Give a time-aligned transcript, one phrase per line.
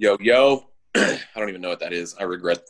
[0.00, 0.64] Yo, yo.
[0.94, 2.14] I don't even know what that is.
[2.20, 2.60] I regret.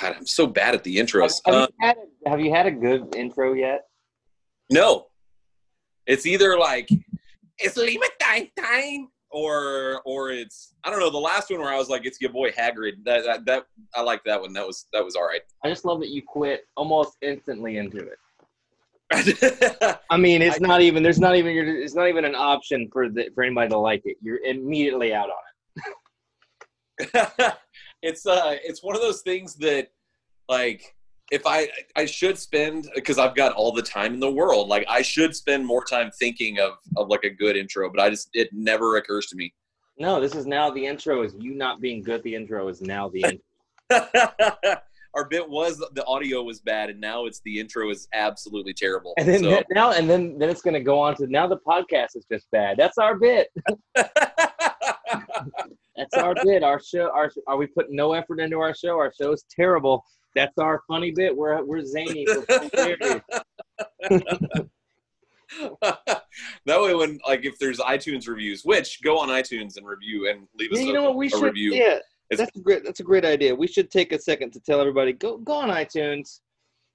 [0.00, 1.42] God, I'm so bad at the intros.
[1.44, 3.82] Have, Uh, you had a, have you had a good intro yet?
[4.70, 5.08] no,
[6.06, 6.88] it's either like
[7.58, 11.10] it's Lima time time, or or it's I don't know.
[11.10, 13.04] The last one where I was like, it's your boy Hagrid.
[13.04, 13.64] That that, that
[13.94, 14.54] I like that one.
[14.54, 15.42] That was that was all right.
[15.62, 18.18] I just love that you quit almost instantly into it.
[19.12, 21.02] I I mean, it's I- not even.
[21.02, 21.54] There's not even.
[21.54, 24.16] It's not even an option for the for anybody to like it.
[24.22, 25.36] You're immediately out on
[25.86, 25.94] it.
[28.02, 29.88] it's uh it's one of those things that
[30.48, 30.94] like
[31.30, 34.68] if I I should spend because I've got all the time in the world.
[34.68, 38.10] Like I should spend more time thinking of of like a good intro, but I
[38.10, 39.52] just it never occurs to me.
[39.98, 41.22] No, this is now the intro.
[41.22, 42.22] Is you not being good?
[42.22, 43.22] The intro is now the
[43.90, 44.76] intro.
[45.14, 49.14] Our bit was the audio was bad, and now it's the intro is absolutely terrible.
[49.16, 51.56] And then So- now and then then it's going to go on to now the
[51.56, 52.76] podcast is just bad.
[52.76, 53.48] That's our bit.
[55.96, 56.62] That's our bit.
[56.62, 57.10] Our show.
[57.12, 58.96] Our are we putting no effort into our show?
[58.98, 60.04] Our show's terrible.
[60.34, 61.34] That's our funny bit.
[61.36, 62.26] We're we're zany.
[62.28, 63.22] We're
[66.66, 70.46] that way, when like if there's iTunes reviews, which go on iTunes and review and
[70.58, 71.42] leave us Yeah, you a, know what we a should.
[71.42, 71.72] review.
[71.74, 71.98] Yeah,
[72.30, 72.84] It's- that's a great.
[72.84, 73.54] That's a great idea.
[73.54, 76.40] We should take a second to tell everybody go go on iTunes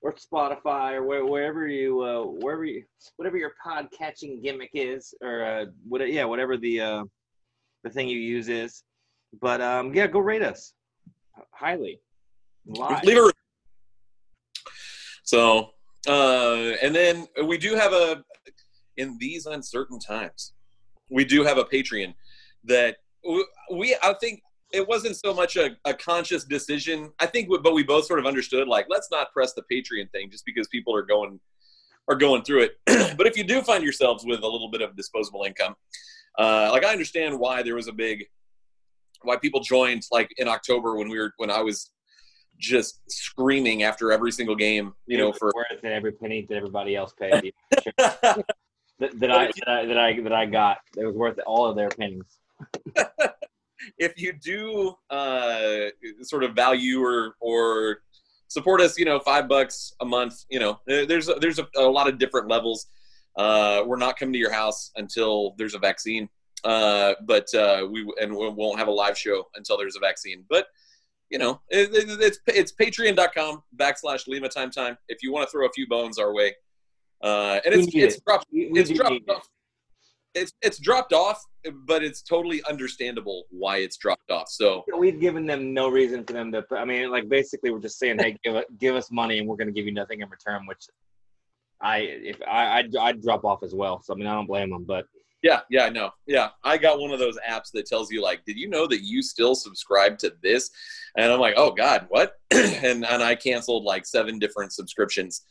[0.01, 2.83] or Spotify or where, wherever you uh, wherever you
[3.17, 7.03] whatever your pod catching gimmick is or uh, what yeah whatever the uh,
[7.83, 8.83] the thing you use is.
[9.39, 10.73] But um, yeah, go rate us
[11.51, 12.01] highly.
[12.65, 13.03] Live.
[13.03, 13.31] leave a
[15.23, 15.69] so
[16.07, 18.23] uh and then we do have a
[18.97, 20.53] in these uncertain times
[21.09, 22.13] we do have a patreon
[22.63, 22.97] that
[23.71, 24.41] we i think
[24.73, 28.19] it wasn't so much a, a conscious decision i think we- but we both sort
[28.19, 31.39] of understood like let's not press the patreon thing just because people are going
[32.09, 32.77] are going through it
[33.17, 35.75] but if you do find yourselves with a little bit of disposable income
[36.37, 38.25] uh like i understand why there was a big
[39.23, 41.91] why people joined like in october when we were when i was
[42.61, 46.95] just screaming after every single game, you know, for worth it every penny that everybody
[46.95, 47.53] else paid.
[47.97, 48.45] that,
[48.99, 50.77] that I that I that I that I got.
[50.95, 52.21] It was worth all of their pennies.
[53.97, 55.89] if you do uh,
[56.21, 58.01] sort of value or or
[58.47, 62.07] support us, you know, five bucks a month, you know, there's there's a, a lot
[62.07, 62.87] of different levels.
[63.35, 66.29] Uh, we're not coming to your house until there's a vaccine,
[66.63, 70.45] uh, but uh, we and we won't have a live show until there's a vaccine.
[70.49, 70.67] But
[71.29, 74.97] you know, it, it, it's it's Patreon.com backslash Lima Time Time.
[75.07, 76.53] If you want to throw a few bones our way,
[77.23, 78.25] uh, and it's it's it.
[78.25, 79.47] dropped it's dropped off.
[80.33, 81.43] It's it's dropped off,
[81.85, 84.49] but it's totally understandable why it's dropped off.
[84.49, 86.65] So We've given them no reason for them to.
[86.71, 89.67] I mean, like basically, we're just saying, "Hey, give give us money, and we're going
[89.67, 90.85] to give you nothing in return." Which
[91.81, 94.01] I, if I, I'd, I'd drop off as well.
[94.03, 94.85] So I mean, I don't blame them.
[94.85, 95.05] But
[95.41, 96.11] yeah, yeah, I know.
[96.27, 99.01] Yeah, I got one of those apps that tells you like, did you know that
[99.01, 100.69] you still subscribe to this?
[101.17, 102.33] And I'm like, oh God, what?
[102.51, 105.41] and and I canceled like seven different subscriptions,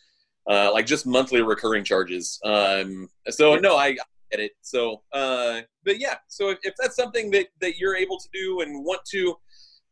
[0.49, 2.39] uh, like just monthly recurring charges.
[2.45, 3.93] Um, so no, I
[4.31, 4.53] get it.
[4.63, 8.61] So, uh, but yeah, so if, if that's something that that you're able to do
[8.61, 9.37] and want to,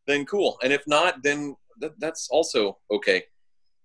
[0.07, 0.57] then cool.
[0.63, 3.23] And if not, then th- that's also okay.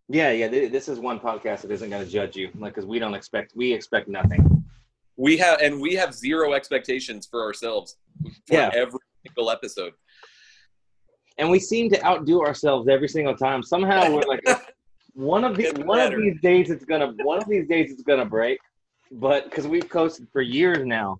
[0.08, 2.86] yeah, yeah, th- this is one podcast that isn't going to judge you, like because
[2.86, 4.63] we don't expect, we expect nothing.
[5.16, 7.96] We have and we have zero expectations for ourselves
[8.46, 8.70] for Yeah.
[8.74, 9.92] every single episode.
[11.38, 13.62] and we seem to outdo ourselves every single time.
[13.62, 14.40] Somehow we're like
[15.14, 18.02] one of the Doesn't one of these days it's gonna one of these days it's
[18.02, 18.58] gonna break,
[19.12, 21.18] but because we've coasted for years now.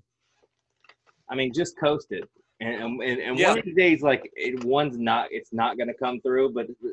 [1.31, 2.25] I mean, just coasted,
[2.61, 3.51] and and, and Yeah.
[3.51, 6.51] one of these days like it, one's not it's not gonna come through.
[6.51, 6.89] But uh,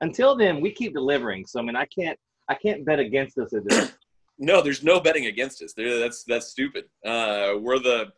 [0.00, 1.46] until then, we keep delivering.
[1.46, 3.92] So I mean, I can't I can't bet against us at this.
[4.38, 5.72] No, there's no betting against us.
[5.74, 6.84] There- That's that's stupid.
[7.04, 8.12] Uh, we're the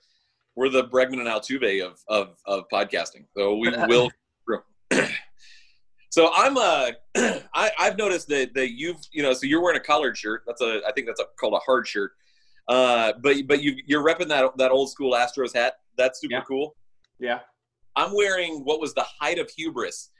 [0.54, 3.26] we're the Bregman and Altuve of of, of podcasting.
[3.36, 4.10] So we will.
[6.10, 6.90] so I'm uh
[7.54, 10.42] I, I've noticed that that you've you know so you're wearing a collared shirt.
[10.46, 12.12] That's a I think that's a, called a hard shirt.
[12.68, 15.74] Uh, but but you you're repping that that old school Astros hat.
[15.96, 16.42] That's super Yeah.
[16.48, 16.76] cool.
[17.18, 17.40] Yeah,
[17.94, 20.10] I'm wearing what was the height of hubris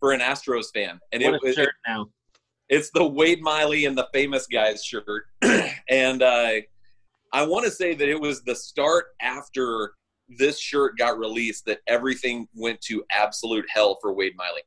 [0.00, 2.06] for an Astros fan, and what it was now.
[2.70, 5.24] It's the Wade Miley and the famous guys shirt.
[5.88, 6.52] and uh,
[7.32, 9.92] I want to say that it was the start after
[10.28, 14.62] this shirt got released that everything went to absolute hell for Wade Miley.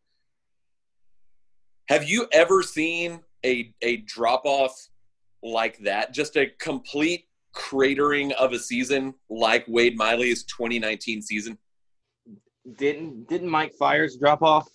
[1.87, 4.75] Have you ever seen a, a drop off
[5.41, 6.13] like that?
[6.13, 11.57] Just a complete cratering of a season like Wade Miley's 2019 season?
[12.77, 14.67] Didn't didn't Mike Fiers drop off?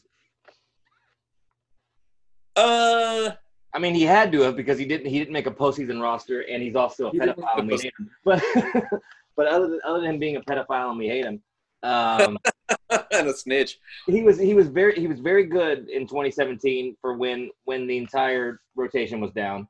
[2.58, 3.32] Uh,
[3.74, 5.06] I mean, he had to have because he didn't.
[5.06, 7.58] He didn't make a postseason roster, and he's also a He pedophile.
[7.58, 8.10] And we hate him.
[8.24, 8.42] But
[9.36, 11.42] but other than other than him being a pedophile and we hate him,
[11.82, 12.38] Um,
[13.12, 13.78] and a snitch.
[14.06, 17.96] he was he was very he was very good in 2017 for when when the
[17.98, 19.68] entire rotation was down,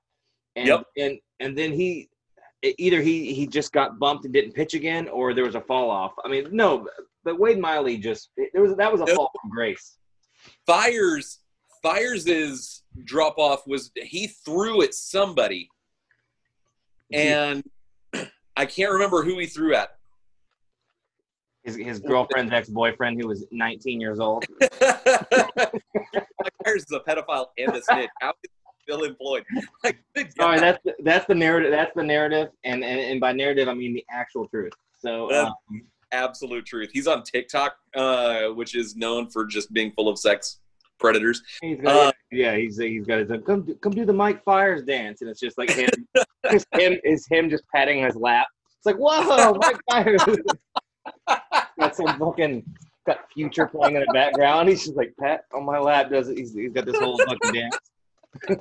[0.56, 0.84] and Yep.
[0.96, 2.08] and and then he
[2.78, 5.90] either he he just got bumped and didn't pitch again, or there was a fall
[5.90, 6.12] off.
[6.24, 6.88] I mean, no,
[7.24, 9.16] but Wade Miley just there was that was a Nope.
[9.16, 9.98] fall from grace.
[10.66, 11.40] Fiers
[11.82, 15.68] Fiers' drop off was he threw at somebody,
[17.12, 17.62] and
[18.56, 19.90] I can't remember who he threw at.
[21.64, 24.44] His his girlfriend's ex boyfriend, who was 19 years old.
[26.64, 28.10] Fiers is a pedophile and a snitch.
[28.20, 28.48] How is he
[28.82, 29.44] still employed?
[29.84, 29.98] Like,
[30.36, 31.70] Sorry, that's the, that's the narrative.
[31.70, 34.72] That's the narrative, and, and and by narrative I mean the actual truth.
[35.00, 35.54] So um,
[36.12, 36.90] absolute truth.
[36.92, 40.60] He's on TikTok, uh, which is known for just being full of sex
[40.98, 41.42] predators.
[41.62, 44.82] he's got uh, yeah he's he's got his come do- come do the Mike Fiers
[44.82, 45.88] dance, and it's just like him,
[46.50, 48.46] just him is him just patting his lap.
[48.76, 50.22] It's like whoa, Mike Fiers.
[51.78, 52.64] got some fucking
[53.06, 54.68] got future playing in the background.
[54.68, 56.10] He's just like pat on my lap.
[56.10, 56.38] Does it?
[56.38, 57.78] He's, he's got this whole fucking dance.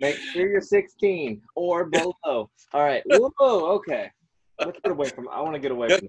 [0.00, 2.14] Make sure you're 16 or below.
[2.24, 3.02] All right.
[3.06, 3.30] Whoa.
[3.76, 4.10] Okay.
[4.58, 5.28] Let's get away from.
[5.28, 6.08] I want to get away from.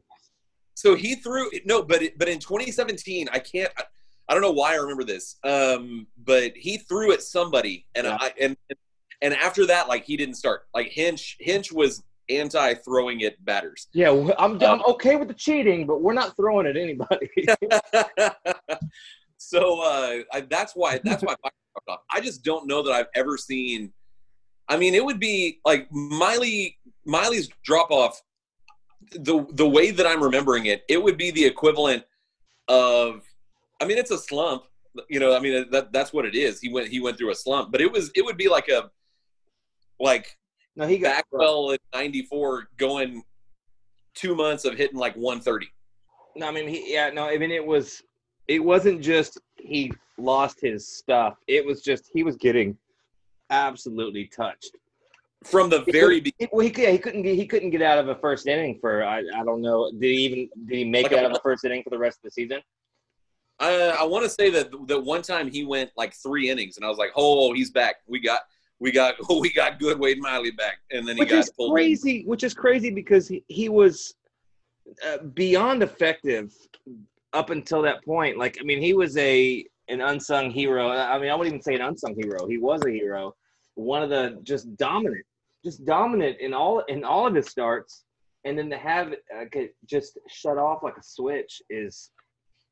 [0.75, 3.71] So he threw no, but it, but in 2017, I can't.
[3.77, 3.83] I,
[4.29, 5.37] I don't know why I remember this.
[5.43, 8.17] Um, but he threw at somebody, and Yeah.
[8.19, 8.57] I and
[9.21, 10.63] and after that, like he didn't start.
[10.73, 13.87] Like Hinch, Hinch was anti throwing at batters.
[13.93, 14.31] Yeah, I'm,
[14.61, 17.29] I'm Um, okay with the cheating, but we're not throwing at anybody.
[19.37, 21.99] so uh, I, that's why that's why Fiers dropped off.
[22.11, 23.93] I just don't know that I've ever seen.
[24.69, 28.21] I mean, it would be like Miley Miley's drop off.
[29.11, 32.03] The the way that I'm remembering it, it would be the equivalent
[32.67, 33.23] of.
[33.81, 34.63] I mean, it's a slump.
[35.09, 36.59] You know, I mean that that's what it is.
[36.59, 38.91] He went he went through a slump, but it was it would be like a
[39.99, 40.37] like
[40.75, 43.23] no, he got Bagwell in '94 going
[44.13, 45.67] two months of hitting like 130.
[46.35, 48.01] No, I mean, he, yeah, no, I mean, it was,
[48.47, 51.37] it wasn't just he lost his stuff.
[51.47, 52.77] It was just he was getting
[53.49, 54.75] absolutely touched.
[55.43, 57.97] From the He very he, well, he, could- he couldn't get he couldn't get out
[57.97, 61.03] of a first inning for I, I don't know did he even did he make
[61.03, 62.61] Like it a out of a first inning for the rest of the season?
[63.59, 66.85] I, I want to say that that one time he went like three innings, and
[66.85, 67.97] I was like, "Oh, he's back.
[68.07, 68.41] We got,
[68.79, 71.71] we got, we got good Wade Miley back." And then he which got is pulled.
[71.73, 72.23] crazy.
[72.25, 74.15] Which is crazy because he, he was
[75.07, 76.51] uh, beyond effective
[77.33, 78.37] up until that point.
[78.37, 80.89] Like I mean, he was a an unsung hero.
[80.89, 82.47] I mean, I wouldn't even say an unsung hero.
[82.47, 83.35] He was a hero.
[83.75, 85.25] One of the just dominant,
[85.63, 88.03] just dominant in all in all of his starts,
[88.45, 92.11] and then to have it uh, get just shut off like a switch is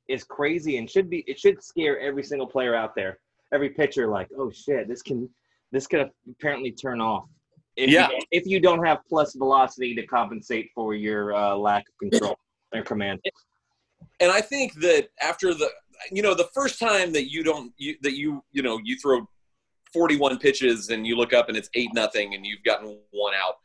[0.08, 3.20] is crazy and should be it should scare every single player out there.
[3.54, 5.30] Every pitcher, like, oh shit, this can
[5.72, 7.26] this can apparently turn off.
[7.76, 8.10] If Yeah.
[8.10, 12.38] You, if you don't have plus velocity to compensate for your uh, lack of control
[12.74, 13.20] or command.
[14.20, 15.70] And I think that after the,
[16.12, 19.28] you know, the first time that you don't, you, that you, you know, you throw
[19.94, 23.56] 41 pitches and you look up and it's eight nothing and you've gotten one out.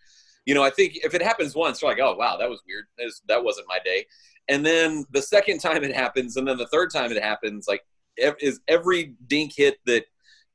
[0.44, 2.84] You know, I think if it happens once, you're like, oh wow, that was weird.
[2.98, 4.06] That, was, that wasn't my day.
[4.48, 7.82] And then the second time it happens, and then the third time it happens, like
[8.40, 10.04] is every dink hit that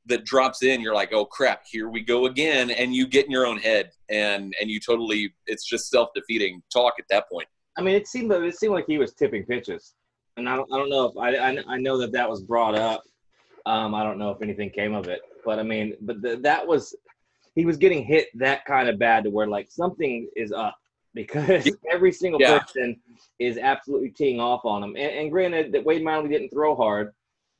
[0.06, 3.30] that drops in, you're like, oh crap, here we go again, and you get in
[3.30, 7.48] your own head, and and you totally, it's just self defeating talk at that point.
[7.78, 9.94] I mean, it seemed it seemed like he was tipping pitches,
[10.36, 12.74] and I don't I don't know if I I, I know that that was brought
[12.74, 13.02] up.
[13.64, 16.66] Um, I don't know if anything came of it, but I mean, but the, that
[16.66, 16.94] was
[17.54, 20.76] he was getting hit that kind of bad to where like something is up
[21.14, 22.58] because every single Yeah.
[22.58, 23.00] person
[23.38, 24.90] is absolutely teeing off on him.
[24.96, 27.12] And, and granted, that Wade Miley didn't throw hard,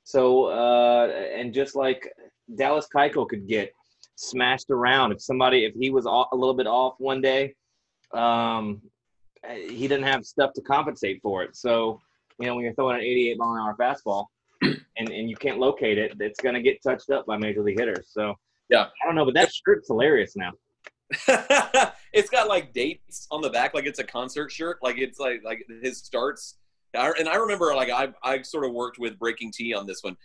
[0.04, 2.10] so uh, and just like
[2.56, 3.74] Dallas Keuchel could get
[4.16, 7.54] smashed around if somebody if he was off, a little bit off one day.
[8.14, 8.82] Um,
[9.50, 11.56] he didn't have stuff to compensate for it.
[11.56, 12.00] So,
[12.38, 14.26] you know, when you're throwing an 88 mile an hour fastball
[14.96, 17.78] and, and you can't locate it, it's going to get touched up by major league
[17.78, 18.08] hitters.
[18.10, 18.34] So,
[18.68, 18.86] Yeah.
[19.02, 20.52] I don't know, but that shirt's hilarious now.
[22.12, 24.78] it's got like dates on the back, like it's a concert shirt.
[24.82, 26.56] Like it's like like his starts.
[26.94, 30.16] And I remember like I I sort of worked with BreakingT on this one,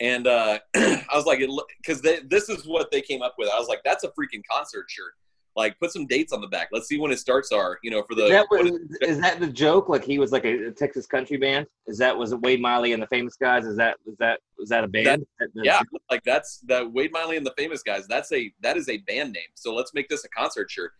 [0.00, 1.40] and uh, I was like,
[1.78, 3.48] because this is what they came up with.
[3.48, 5.12] I was like, that's a freaking concert shirt.
[5.56, 6.68] Like, put some dates on the back.
[6.70, 7.78] Let's see when his starts are.
[7.82, 8.66] You know, for the Is that, what
[9.00, 9.88] is that the joke?
[9.88, 11.66] Like he was like a, a Texas country band?
[11.86, 13.64] Is that was it Wade Miley and the Famous Guys?
[13.64, 15.06] Is that was that was that a band?
[15.38, 18.06] That- that- yeah, like that's the Wade Miley and the Famous Guys.
[18.06, 19.48] That's a that is a band name.
[19.54, 20.92] So let's make this a concert shirt.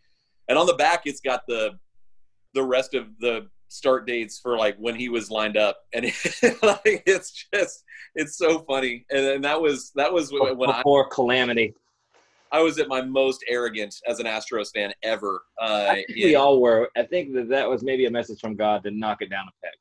[0.49, 1.73] And on the back, it's got the
[2.55, 6.05] the rest of the start dates for like when he was lined up, and
[6.63, 7.85] like it's just
[8.15, 9.05] it's so funny.
[9.11, 11.75] And, and that was that was when I before calamity.
[12.53, 15.43] I was at my most arrogant as an Astros fan ever.
[15.61, 16.91] Uh, I think we in- all were.
[16.97, 19.67] I think that that was maybe a message from God to knock it down a
[19.67, 19.75] peg.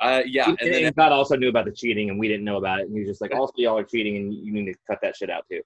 [0.00, 2.56] uh, yeah, and, and then God also knew about the cheating, and we didn't know
[2.56, 2.86] about it.
[2.86, 5.16] And he was just like, also y'all are cheating, and you need to cut that
[5.16, 5.60] shit out too.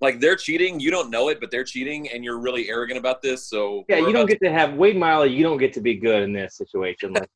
[0.00, 3.22] like they're cheating, you don't know it, but they're cheating, and you're really arrogant about
[3.22, 3.48] this.
[3.48, 5.30] So Yeah, you don't get to have Wade Miley.
[5.30, 7.12] You don't get to be good in this situation.
[7.12, 7.30] Like,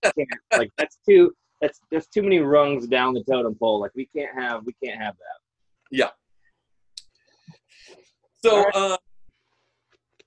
[0.56, 1.32] like that's too.
[1.60, 3.80] That's there's too many rungs down the totem pole.
[3.80, 4.64] Like we can't have.
[4.64, 5.96] We can't have that.
[8.42, 8.96] So, uh,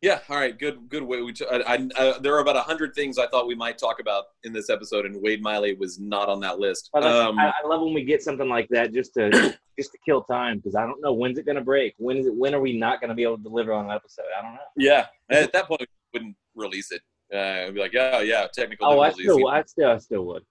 [0.01, 1.21] yeah, all right, good, good way.
[1.21, 3.77] We t- I, I, uh, there are about a hundred things I thought we might
[3.77, 6.89] talk about in this episode, and Wade Miley was not on that list.
[6.93, 9.29] I, like- Um, I, I love when we get something like that just to
[9.79, 11.93] just to kill time because I don't know when's it gonna break.
[11.97, 12.35] When is it?
[12.35, 14.25] When are we not gonna be able to deliver on an episode?
[14.37, 14.59] I don't know.
[14.75, 17.01] yeah, at that point, we wouldn't release it.
[17.33, 20.43] Uh, I'd be like, yeah, yeah, technical Oh, I still, I still, I still would.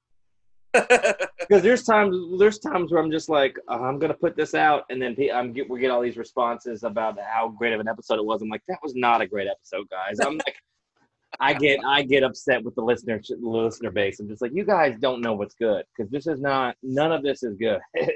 [1.41, 4.85] Because there's times, there's times where I'm just like, uh, I'm gonna put this out,
[4.89, 8.21] and then I'm get, we get all these responses about how great of an episode
[8.21, 8.41] it was.
[8.41, 10.21] I'm like, that was not a great episode, guys.
[10.21, 10.55] I'm like,
[11.41, 14.21] I get, I get upset with the listener, listener base.
[14.21, 17.25] I'm just like, you guys don't know what's good because this is not, none of
[17.25, 17.81] this is good.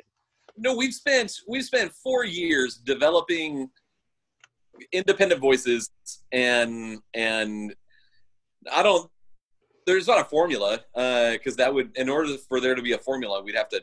[0.56, 3.68] no, we've spent we've spent four years developing
[4.92, 5.90] independent voices,
[6.32, 7.74] and and
[8.72, 9.10] I don't.
[9.86, 12.98] There's not a formula uh, because that would, in order for there to be a
[12.98, 13.82] formula, we'd have to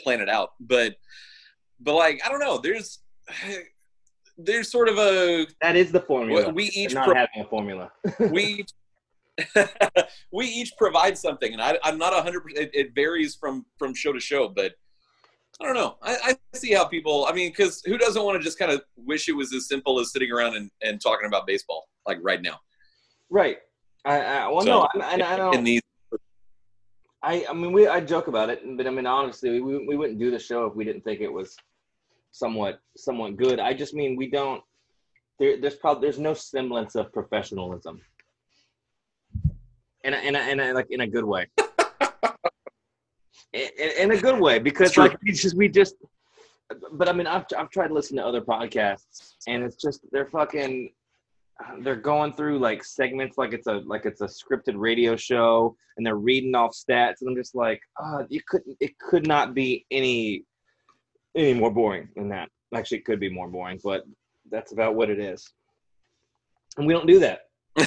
[0.00, 0.52] plan it out.
[0.60, 0.96] But
[1.80, 2.58] but like I don't know.
[2.58, 2.98] There's
[4.38, 6.50] there's sort of a that is the formula.
[6.50, 7.90] we each not pro- having a formula.
[8.30, 8.64] we
[10.32, 12.42] we each provide something, and I, I'm not a hundred.
[12.42, 14.72] percent It varies from from show to show, but
[15.60, 15.96] I don't know.
[16.02, 16.16] I,
[16.52, 17.26] I see how people.
[17.28, 20.00] I mean, because who doesn't want to just kind of wish it was as simple
[20.00, 22.58] as sitting around and, and talking about baseball like right now?
[23.30, 23.58] right.
[24.04, 25.54] I, I well, So, no, I, I, I don't.
[25.54, 25.80] In these,
[27.22, 30.18] I, I mean, we I joke about it, but I mean, honestly, we, we wouldn't
[30.18, 31.56] do the show if we didn't think it was
[32.32, 33.60] somewhat somewhat good.
[33.60, 34.62] I just mean we don't.
[35.38, 38.00] There, there's probably there's no semblance of professionalism,
[40.04, 41.46] in a, in a, in a like in a good way.
[43.52, 45.94] in, in- in a good way, because like it's just we just.
[46.92, 50.26] But I mean, I've I've tried to listen to other podcasts, and it's just they're
[50.26, 50.90] fucking
[51.80, 56.04] they're going through like segments like it's a like it's a scripted radio show and
[56.04, 59.86] they're reading off stats and i'm just like oh you couldn't it could not be
[59.90, 60.44] any
[61.34, 62.48] any more boring than that.
[62.74, 64.02] Actually it could be more boring but
[64.50, 65.52] that's about what it is.
[66.76, 67.42] And we don't do that.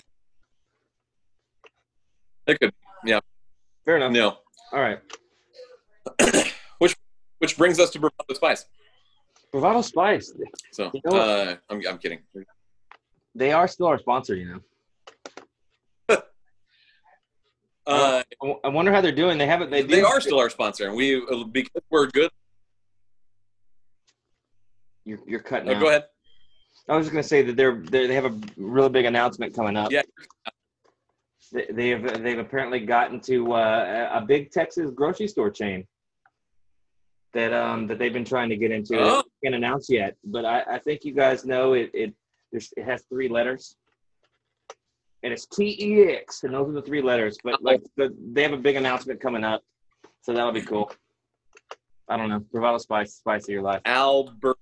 [2.47, 2.71] It could
[3.03, 3.19] yeah.
[3.85, 4.11] Fair enough.
[4.11, 4.37] No.
[4.71, 4.99] all right.
[6.77, 6.95] Which
[7.39, 8.65] which brings us to Bravado Spice.
[9.51, 10.31] bravado spice.
[10.71, 12.19] So You know uh, I'm I'm kidding.
[13.35, 14.61] They are still our sponsor you
[16.09, 16.17] know
[17.87, 18.23] Uh,
[18.63, 20.95] I wonder how they're doing they haven't they do they are still our sponsor, and
[20.95, 22.31] we because we're good.
[25.03, 25.79] you're, you're cutting out.
[25.79, 26.05] go ahead.
[26.89, 29.53] i was just going to say that they're, they're they have a really big announcement
[29.53, 30.01] coming up Yeah.
[31.53, 35.85] They- they've they've apparently gotten to uh, a a big Texas grocery store chain
[37.33, 38.97] that um that they've been trying to get into.
[38.99, 39.21] Oh.
[39.43, 41.91] Can't announce yet, but I, I think you guys know it.
[41.93, 42.13] It
[42.55, 43.75] there's, it has three letters,
[45.23, 47.37] and it's T E X, and those are the three letters.
[47.43, 49.61] But like the, they have a big announcement coming up,
[50.21, 50.89] so that'll be cool.
[52.07, 53.81] I don't know, Bravado Spice, spice of your life.
[53.85, 54.57] Albert.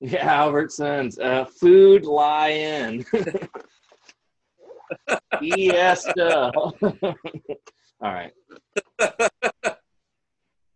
[0.00, 3.06] Yeah, Albertsons, uh, Food Lion,
[5.40, 6.52] Fiesta.
[6.62, 6.74] All
[8.02, 8.32] right.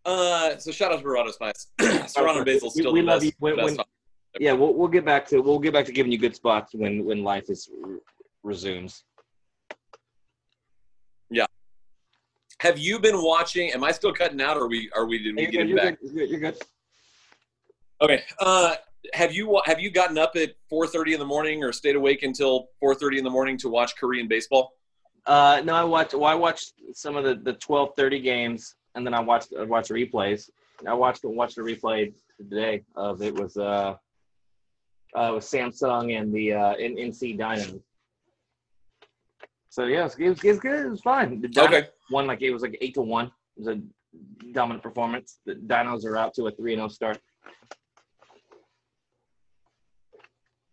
[0.07, 1.67] Uh, so shout out to Bravado Spice.
[2.11, 3.27] Serrano Basil still we the love best.
[3.27, 3.33] you.
[3.39, 3.77] When- when-.
[4.39, 7.05] Yeah, we'll we'll get back to we'll get back to giving you good spots when
[7.05, 7.69] when life is
[8.43, 9.05] resumes.
[11.31, 11.47] Yeah.
[12.61, 13.73] Have you been watching?
[13.73, 15.69] Am I still cutting out, or are we are we did we get good, it
[15.69, 16.01] you're back?
[16.01, 16.31] good, you're good.
[16.31, 16.59] You're good.
[18.03, 18.23] Okay.
[18.39, 18.75] Uh,
[19.15, 22.69] have you have you gotten up at 4:30 in the morning or stayed awake until
[22.83, 24.75] 4:30 in the morning to watch Korean baseball?
[25.27, 26.15] Uh, no, I watched.
[26.15, 29.65] Well, I watched some of the the twelve thirty games, and then I watched I
[29.65, 30.51] watched replays.
[30.87, 33.97] I watched watched a replay today of it was uh,
[35.17, 37.81] uh it was Samsung and the uh N- NC Dino.
[39.69, 40.87] So yeah, it was, it was, it was good.
[40.87, 41.41] It was fine.
[41.41, 41.89] The Dinos Okay.
[42.11, 43.27] won like it was like eight to one.
[43.27, 43.33] It
[43.65, 43.81] was a
[44.53, 45.39] dominant performance.
[45.47, 47.19] The Dinos are out to a three and zero start.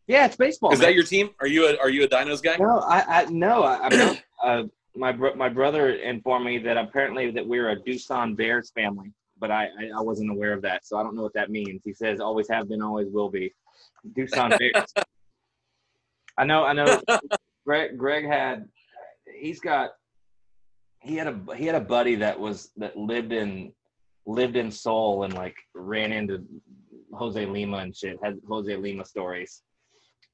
[0.08, 0.72] Yeah, it's baseball.
[0.72, 0.89] Is man.
[0.89, 1.32] that your team?
[1.41, 2.58] Are you a are you a Dinos guy?
[2.58, 4.24] No, I, I no, I, I'm not.
[4.44, 4.63] Uh,
[4.96, 9.50] my bro- my brother informed me that apparently that we're a Doosan Bears family, but
[9.50, 11.82] I, I I wasn't aware of that, so I don't know what that means.
[11.84, 13.51] He says always have been, always will be.
[14.13, 14.93] Doosan Bears.
[16.38, 17.01] I know, I know.
[17.65, 18.65] Greg Greg had
[19.36, 19.91] he's got
[21.01, 23.74] he had a he had a buddy that was that lived in
[24.25, 26.43] lived in Seoul and like ran into
[27.13, 28.17] Jose Lima and shit.
[28.24, 29.63] Has Jose Lima stories.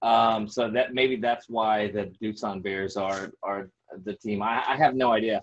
[0.02, 3.70] Um, so that maybe that's why the Doosan Bears are are
[4.04, 4.42] the team.
[4.42, 5.42] I, I have no idea.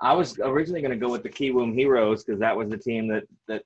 [0.00, 3.08] I was originally going to go with the Kiwoom Heroes because that was the team
[3.08, 3.62] that that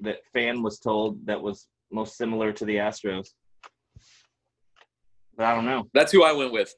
[0.00, 3.28] that fan was told that was most similar to the Astros.
[5.36, 5.88] But I don't know.
[5.94, 6.74] That's who I went with.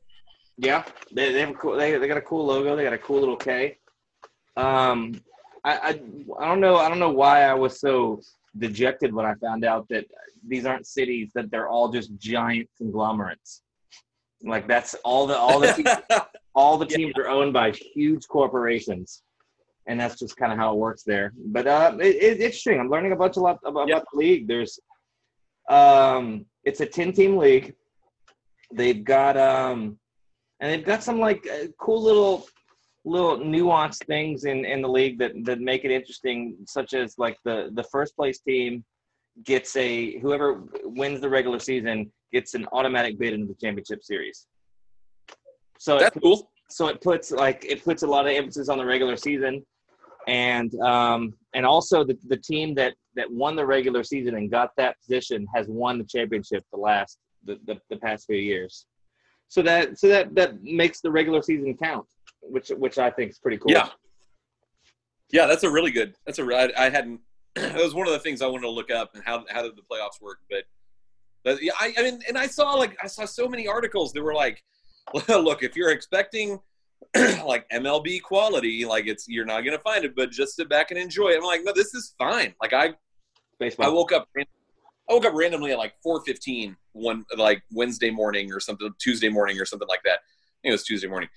[0.56, 2.74] Yeah, they they have a cool, they they got a cool logo.
[2.74, 3.78] They got a cool little K.
[4.56, 5.14] Um,
[5.64, 5.88] I, I
[6.40, 8.20] I don't know I don't know why I was so
[8.58, 10.06] dejected when I found out that
[10.46, 13.62] these aren't cities that they're all just giant conglomerates.
[14.42, 15.90] Like that's all the all the teams,
[16.54, 17.24] all the teams yeah.
[17.24, 19.22] are owned by huge corporations,
[19.86, 21.32] and that's just kind of how it works there.
[21.46, 22.78] But uh, it, it's interesting.
[22.78, 24.46] I'm learning a bunch a lot about, about the league.
[24.46, 24.78] There's
[25.68, 27.74] um, it's a ten team league.
[28.72, 29.98] They've got um,
[30.60, 32.46] and they've got some like uh, cool little
[33.04, 37.36] little nuanced things in in the league that that make it interesting such as like
[37.44, 38.84] the the first place team
[39.44, 44.46] gets a whoever wins the regular season gets an automatic bid into the championship series.
[45.78, 46.50] So that's it, cool.
[46.68, 49.64] so it puts like it puts a lot of emphasis on the regular season
[50.28, 54.70] and um and also the, the team that that won the regular season and got
[54.76, 58.86] that position has won the championship the last the, the, the past few years
[59.48, 62.06] so that so that that makes the regular season count,
[62.42, 63.72] which which I think is pretty cool.
[63.72, 63.88] Yeah,
[65.32, 66.14] yeah, that's a really good.
[66.26, 67.20] That's a I, I hadn't.
[67.58, 69.76] That was one of the things I wanted to look up and how how did
[69.76, 70.64] the playoffs work, but.
[71.44, 74.22] But yeah, I, I mean, and I saw like I saw so many articles that
[74.22, 74.62] were like,
[75.28, 76.58] look, if you're expecting
[77.46, 80.98] like MLB quality, like it's you're not gonna find it, but just sit back and
[80.98, 81.38] enjoy it.
[81.38, 82.54] I'm like, no, this is fine.
[82.60, 82.94] Like I,
[83.58, 83.86] Baseball.
[83.86, 88.60] I woke up I woke up randomly at like 4:15 one like Wednesday morning or
[88.60, 90.20] something, Tuesday morning or something like that.
[90.20, 91.28] I think it was Tuesday morning.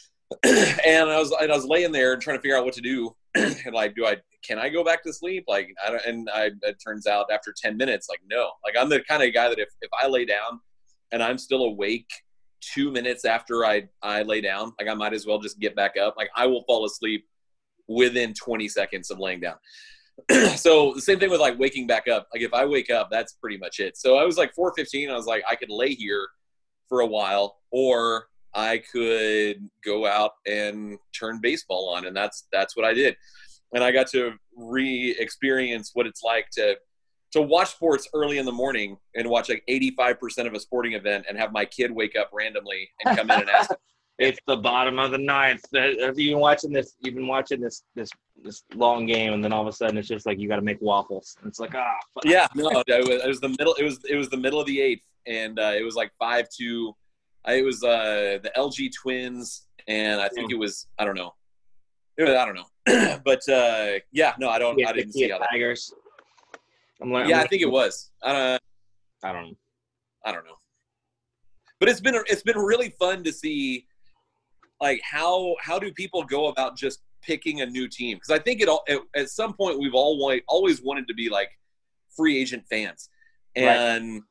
[0.44, 3.14] and I was and I was laying there trying to figure out what to do.
[3.34, 5.44] and like, do I can I go back to sleep?
[5.48, 6.04] Like, I don't.
[6.04, 8.50] And I it turns out after 10 minutes, like, no.
[8.64, 10.60] Like, I'm the kind of guy that if if I lay down
[11.12, 12.08] and I'm still awake
[12.60, 15.96] two minutes after I I lay down, like I might as well just get back
[15.96, 16.14] up.
[16.16, 17.26] Like, I will fall asleep
[17.88, 19.56] within 20 seconds of laying down.
[20.56, 22.28] so the same thing with like waking back up.
[22.32, 23.96] Like if I wake up, that's pretty much it.
[23.96, 25.10] So I was like 4:15.
[25.10, 26.26] I was like, I could lay here
[26.88, 32.76] for a while, or I could go out and turn baseball on, and that's that's
[32.76, 33.16] what I did.
[33.72, 36.76] And I got to re-experience what it's like to
[37.32, 41.26] to watch sports early in the morning and watch like 85% of a sporting event
[41.28, 43.70] and have my kid wake up randomly and come in and ask
[44.18, 45.64] it's the bottom of the ninth.
[45.74, 46.94] Have you been watching this?
[47.00, 48.10] You've been watching this this
[48.42, 50.62] this long game, and then all of a sudden it's just like you got to
[50.62, 51.36] make waffles.
[51.40, 51.94] And it's like ah.
[52.24, 53.74] yeah, no, it was, it was, the middle.
[53.74, 56.48] It was it was the middle of the eighth, and uh, it was like five
[56.58, 56.94] to.
[57.46, 60.54] It was uh, the LG Twins, and I think mm.
[60.54, 61.34] it was I don't know.
[62.18, 64.84] Was, I don't know, but uh, yeah, no, I don't.
[64.84, 65.50] I didn't see how that.
[65.50, 65.94] Tigers.
[67.00, 68.10] I'm like, yeah, I'm I think it was.
[68.22, 69.56] I don't know.
[70.24, 70.56] I don't know.
[71.80, 73.86] But it's been it's been really fun to see
[74.80, 78.16] like how how do people go about just picking a new team?
[78.16, 81.28] Because I think it all at, at, some point we've all always wanted to be
[81.28, 81.50] like
[82.16, 83.10] free agent fans,
[83.54, 84.22] and right.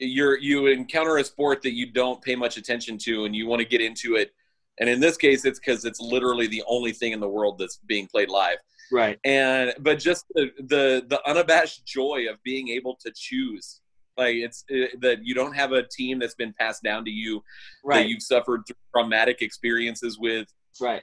[0.00, 3.60] you're you encounter a sport that you don't pay much attention to, and you want
[3.60, 4.32] to get into it.
[4.80, 7.76] And in this case, it's because it's literally the only thing in the world that's
[7.86, 8.58] being played live.
[8.92, 9.18] Right.
[9.24, 13.80] And but just the the, the unabashed joy of being able to choose
[14.16, 17.10] like it's it, uh, that you don't have a team that's been passed down to
[17.10, 17.42] you
[17.84, 18.02] right.
[18.02, 18.62] that you've suffered
[18.94, 20.46] traumatic experiences with.
[20.80, 21.02] Right.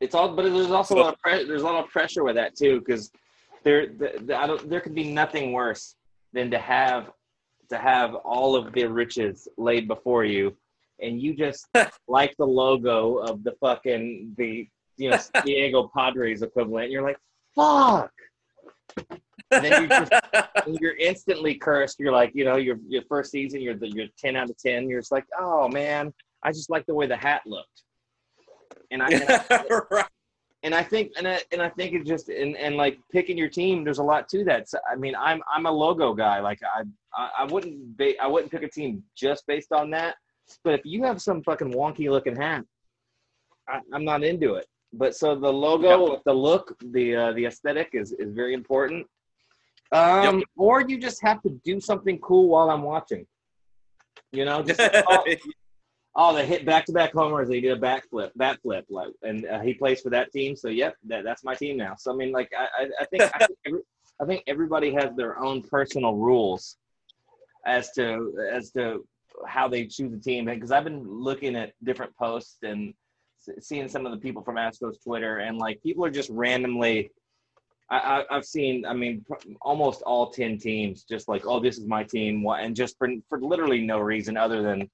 [0.00, 2.34] It's all, but there's also a lot of pre- there's a lot of pressure with
[2.36, 3.10] that too because
[3.62, 5.94] there the, the, I don't, there could be nothing worse
[6.32, 7.10] than to have
[7.70, 10.56] to have all of the riches laid before you
[11.00, 11.66] and you just
[12.08, 16.90] like the logo of the fucking the you know Diego Padres equivalent.
[16.90, 17.18] You're like,
[17.54, 18.12] fuck
[19.52, 20.12] and then you just
[20.80, 22.00] you're instantly cursed.
[22.00, 24.88] You're like, you know, your your first season, you're the, you're ten out of ten.
[24.88, 27.82] You're just like, oh man, I just like the way the hat looked.
[28.90, 30.06] And I, and I, right.
[30.62, 33.48] and I think and I, and I think it just and, and like picking your
[33.48, 34.68] team, there's a lot to that.
[34.68, 36.40] So, I mean, I'm I'm a logo guy.
[36.40, 36.82] Like I
[37.14, 40.16] I, I wouldn't ba- I wouldn't pick a team just based on that.
[40.64, 42.64] But if you have some fucking wonky looking hat,
[43.68, 44.66] I, I'm not into it.
[44.92, 46.22] But so the logo, yep.
[46.24, 49.06] the look, the uh, the aesthetic is is very important.
[49.90, 50.48] Um, yep.
[50.56, 53.26] Or you just have to do something cool while I'm watching.
[54.32, 55.24] You know, just oh,
[56.14, 57.48] oh, they hit back-to-back homers.
[57.48, 60.56] They did a backflip, bat flip, like, and uh, he plays for that team.
[60.56, 61.94] So, yep, that, that's my team now.
[61.98, 63.80] So, I mean, like, I, I think I think, every,
[64.20, 66.76] I think everybody has their own personal rules
[67.66, 69.06] as to as to
[69.46, 70.46] how they choose a team.
[70.46, 72.94] Because I've been looking at different posts and
[73.60, 77.10] seeing some of the people from Astros Twitter, and like people are just randomly
[77.92, 78.86] I, I have seen.
[78.86, 79.24] I mean,
[79.60, 83.38] almost all ten teams just like, oh, this is my team, and just for for
[83.40, 84.90] literally no reason other than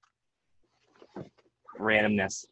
[1.79, 2.45] randomness.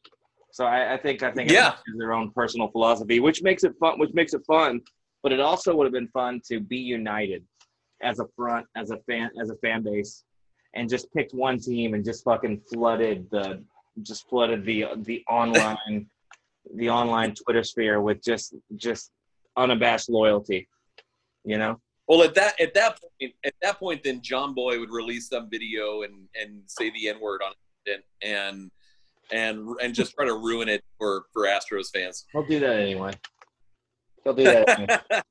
[0.51, 3.99] So I, I think I think yeah, their own personal philosophy, which makes it fun.
[3.99, 4.81] Which makes it fun.
[5.21, 7.43] But it also would have been fun to be united
[8.01, 10.23] as a front, as a fan, as a fan base,
[10.75, 13.61] and just picked one team and just fucking flooded the
[14.01, 16.07] just flooded the the online
[16.75, 19.11] the online Twitter sphere with just just
[19.55, 20.67] unabashed loyalty.
[21.43, 21.79] You know.
[22.07, 25.49] Well, at that at that point, at that point, then John Boy would release some
[25.49, 27.53] video and and say the N word on
[27.85, 28.71] it and
[29.31, 32.25] and and just try to ruin it for for Astros fans.
[32.31, 33.13] He'll do that anyway.
[34.23, 34.69] He'll do that.
[34.69, 34.99] Anyway.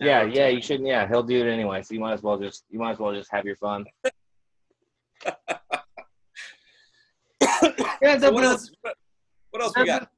[0.00, 0.88] yeah, yeah, you shouldn't.
[0.88, 1.82] Yeah, he'll do it anyway.
[1.82, 3.84] So you might as well just you might as well just have your fun.
[8.02, 8.70] yeah, so what else?
[9.50, 10.10] What else we got?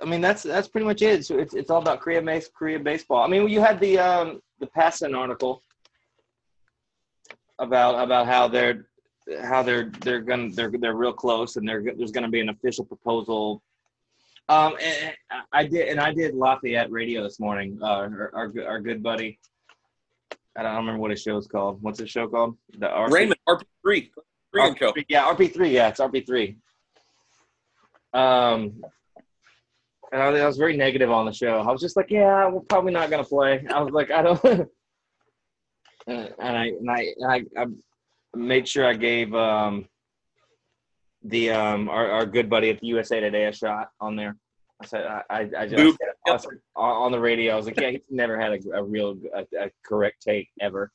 [0.00, 1.24] I mean, that's that's pretty much it.
[1.26, 3.22] So it's it's all about Korea base Korea baseball.
[3.22, 5.62] I mean, you had the um the Passan article
[7.58, 8.86] about about how they're
[9.42, 12.84] how they're they're gonna they're they're real close and they're there's gonna be an official
[12.84, 13.62] proposal.
[14.48, 15.14] Um, and
[15.52, 17.78] I did and I did Lafayette Radio this morning.
[17.82, 19.38] Uh, our our, our good buddy.
[20.56, 21.80] I don't remember what his show is called.
[21.82, 22.56] What's his show called?
[22.78, 24.10] The RP- Raymond RP three.
[24.54, 25.70] RP3, yeah, RP three.
[25.70, 26.56] Yeah, it's RP three.
[28.14, 28.82] Um,
[30.12, 31.58] and I, I, was very negative on the show.
[31.60, 33.66] I was just like, yeah, we're probably not gonna play.
[33.68, 34.44] I was like, I don't.
[36.06, 37.66] and I and I, I I
[38.34, 39.86] made sure I gave um
[41.24, 44.36] the um our, our good buddy at the USA Today a shot on there.
[44.82, 47.52] I said I I, I just I said, on the radio.
[47.52, 50.90] I was like, yeah, he's never had a, a real a, a correct take ever.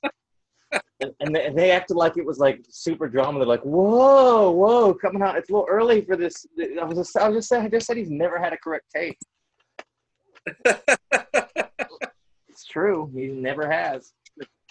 [1.19, 3.39] And, they, they, acted like it was like super drama.
[3.39, 5.37] They're like, "Whoa, whoa, coming out!
[5.37, 7.87] It's a little early for this." I was just, I was just saying, I just
[7.87, 9.17] said he's never had a correct take.
[12.49, 13.11] it's true.
[13.13, 14.13] He never has.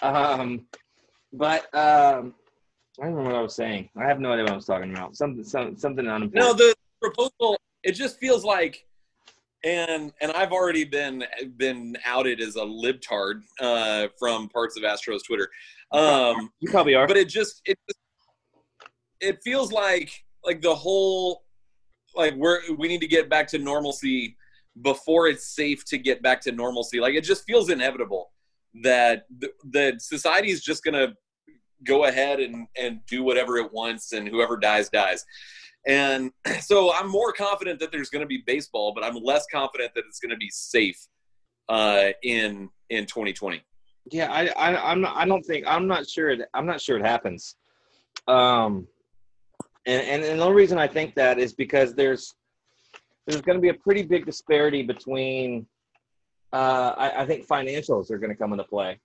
[0.02, 0.66] Um,
[1.32, 2.34] but um,
[3.00, 3.88] I don't know what I was saying.
[3.96, 5.16] I have no idea what I was talking about.
[5.16, 6.34] Something, some, something unimportant.
[6.34, 7.56] No, the proposal.
[7.82, 8.86] It just feels like
[9.64, 11.24] and and I've already been
[11.56, 15.48] been outed as a libtard uh, from parts of Astros Twitter.
[15.92, 17.78] Um, you probably are, but it just it
[19.20, 20.10] it feels like
[20.44, 21.44] like the whole
[22.14, 24.36] like we're we need to get back to normalcy
[24.80, 27.00] before it's safe to get back to normalcy.
[27.00, 28.30] Like it just feels inevitable
[28.82, 31.14] that the, the society is just gonna
[31.84, 35.24] go ahead and and do whatever it wants, and whoever dies dies.
[35.86, 39.92] And so I'm more confident that there's going to be baseball, but I'm less confident
[39.94, 40.98] that it's going to be safe
[41.68, 43.62] uh, in in 2020.
[44.10, 46.98] Yeah, I, I I'm not, I don't think I'm not sure it, I'm not sure
[46.98, 47.56] it happens.
[48.28, 48.86] Um,
[49.86, 52.34] and, and and the only reason I think that is because there's
[53.26, 55.66] there's going to be a pretty big disparity between.
[56.52, 59.00] Uh, I, I think financials are going to come into play,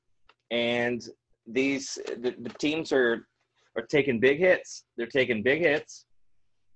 [0.52, 1.02] and
[1.46, 3.28] these the, the teams are
[3.78, 4.84] are taking big hits.
[4.98, 6.07] They're taking big hits,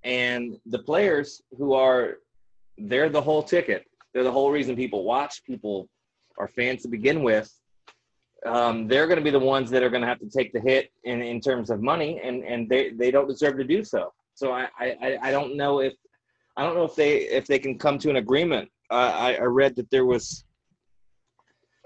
[0.04, 2.18] and the players who are
[2.78, 3.86] they're the whole ticket.
[4.14, 5.88] They're the whole reason people watch people
[6.38, 7.52] are fans to begin with.
[8.46, 10.60] Um, they're going to be the ones that are going to have to take the
[10.60, 14.12] hit in, in terms of money and, and they, they don't deserve to do so.
[14.34, 15.94] So I, I, I don't know if
[16.58, 18.70] I don't know if they if they can come to an agreement.
[18.90, 20.44] Uh, I, I read that there was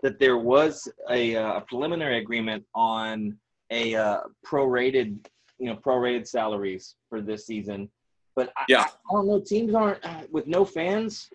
[0.01, 3.37] that there was a, uh, a preliminary agreement on
[3.71, 5.25] a uh, prorated
[5.59, 7.89] you know prorated salaries for this season
[8.35, 9.39] but I, yeah, I, I don't know.
[9.39, 11.29] Teams aren't uh, with no fans.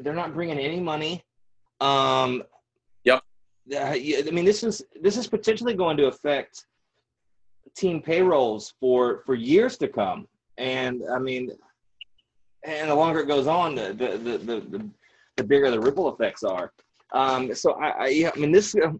[0.00, 1.24] They're not bringing any money.
[1.80, 2.42] Um,
[3.04, 3.22] yep.
[3.74, 6.66] I mean, this is this is potentially going to affect
[7.76, 10.26] team payrolls for for years to come.
[10.58, 11.50] And I mean,
[12.64, 14.90] and the longer it goes on, the the the the,
[15.36, 16.72] the bigger the ripple effects are.
[17.12, 18.92] Um, so I, I, yeah, I mean, this uh,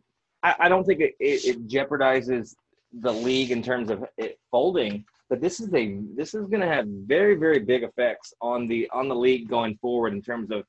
[0.42, 2.54] I, I don't think it, it, it jeopardizes
[3.00, 6.66] the league in terms of it folding but this is a this is going to
[6.66, 10.64] have very very big effects on the on the league going forward in terms of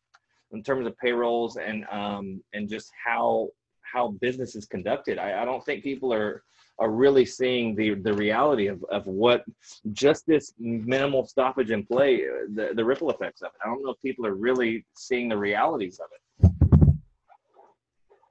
[0.54, 3.50] in terms of payrolls and um and just how
[3.92, 5.18] how business is conducted.
[5.18, 6.44] I, I don't think people are
[6.80, 9.44] are really seeing the the reality of, of what
[9.92, 12.22] just this minimal stoppage in play
[12.54, 13.60] the, the ripple effects of it.
[13.64, 16.52] I don't know if people are really seeing the realities of it.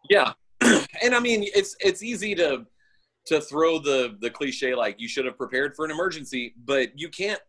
[0.09, 0.33] Yeah.
[1.03, 2.66] And I mean it's it's easy to
[3.27, 7.09] to throw the the cliche like you should have prepared for an emergency, but you
[7.09, 7.41] can't.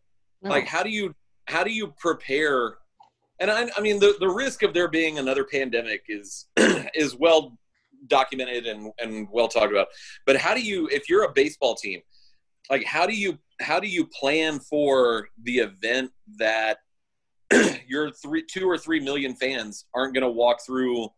[0.41, 0.49] No.
[0.49, 1.15] Like, how do you
[1.47, 2.75] how do you prepare?
[3.39, 7.57] And I, I mean, the the risk of there being another pandemic is is well
[8.07, 9.87] documented and and well talked about.
[10.25, 12.01] But how do you, if you're a baseball team,
[12.69, 16.79] like how do you how do you plan for the event that
[17.87, 21.09] your three two or three million fans aren't going to walk through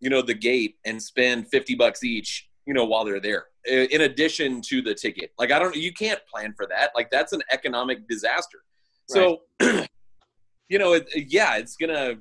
[0.00, 4.02] you know, the gate and spend 50 bucks each, you know, while they're there in
[4.02, 5.32] addition to the ticket.
[5.38, 6.90] Like, I don't, you can't plan for that.
[6.94, 8.58] Like, that's an economic disaster.
[9.06, 12.18] So, you know, it, yeah, it's going to,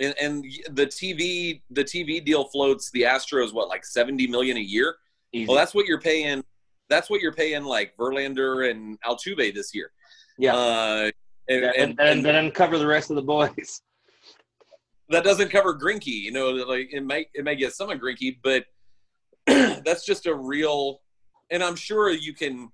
[0.00, 4.60] and, and the TV, the TV deal floats the Astros, what, like 70 million a
[4.60, 4.96] year?
[5.34, 5.46] Easy.
[5.46, 6.42] Well, that's what you're paying.
[6.88, 9.90] That's what you're paying like Verlander and Altuve this year.
[10.38, 10.56] yeah.
[10.56, 11.10] Uh,
[11.50, 13.82] and, and, and, then, and then cover the rest of the boys.
[15.10, 16.06] that doesn't cover Greinke.
[16.06, 18.64] You know, like it might it may get some of Greinke, but
[19.84, 21.00] that's just a real.
[21.50, 22.70] And I'm sure you can,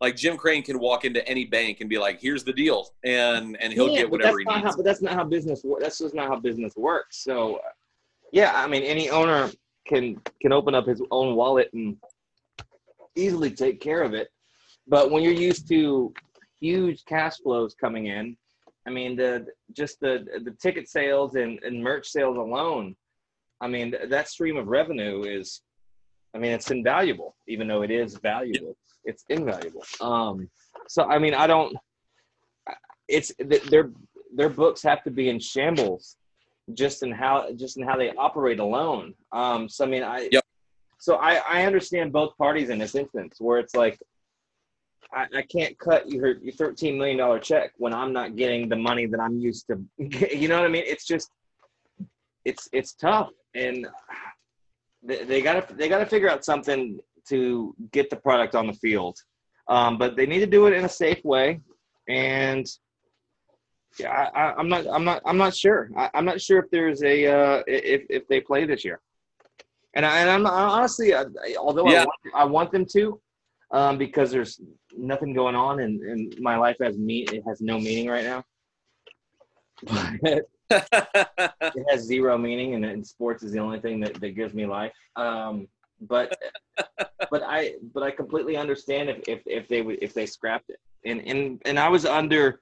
[0.00, 3.56] like Jim Crane can walk into any bank and be like, "Here's the deal," and
[3.60, 4.74] and he'll Yeah, get whatever he that's not needs.
[4.74, 5.64] How, but that's not how business.
[5.80, 7.22] That's just not how business works.
[7.22, 7.70] So, uh,
[8.32, 9.50] yeah, I mean, any owner
[9.86, 11.96] can can open up his own wallet and
[13.16, 14.28] easily take care of it.
[14.86, 16.12] But when you're used to
[16.60, 18.36] huge cash flows coming in,
[18.86, 22.96] I mean, the just the the ticket sales and, and merch sales alone,
[23.60, 25.62] I mean, that stream of revenue is,
[26.34, 27.36] I mean, it's invaluable.
[27.46, 29.84] Even though it is valuable, it's invaluable.
[30.00, 30.48] Um,
[30.88, 31.76] so I mean, I don't.
[33.08, 33.90] It's their
[34.34, 36.16] their books have to be in shambles,
[36.72, 39.14] just in how just in how they operate alone.
[39.32, 40.28] Um, so I mean, I.
[40.32, 40.44] Yep.
[40.98, 43.98] So I I understand both parties in this instance where it's like
[45.12, 48.76] I, I can't cut your your thirteen million dollar check when I'm not getting the
[48.76, 49.80] money that I'm used to.
[50.36, 50.84] You know what I mean?
[50.86, 51.30] It's just
[52.44, 53.86] it's it's tough, and
[55.04, 59.16] they, they gotta they gotta figure out something to get the product on the field.
[59.68, 61.60] Um, but they need to do it in a safe way,
[62.08, 62.66] and
[63.98, 65.90] yeah, I, I, I'm not I'm not I'm not sure.
[65.96, 69.00] I, I'm not sure if there's a uh, if if they play this year.
[69.96, 71.24] And, I, and I'm honestly, I,
[71.56, 73.20] although I, want, I want them to,
[73.70, 74.60] um, because there's
[74.96, 78.44] nothing going on and, and my life has me it has no meaning right now
[80.22, 84.54] but it has zero meaning and, and sports is the only thing that, that gives
[84.54, 84.92] me life.
[85.16, 85.68] Um,
[86.00, 86.36] but
[87.30, 90.78] but i but i completely understand if if, if they would if they scrapped it.
[91.04, 92.60] And and and i was under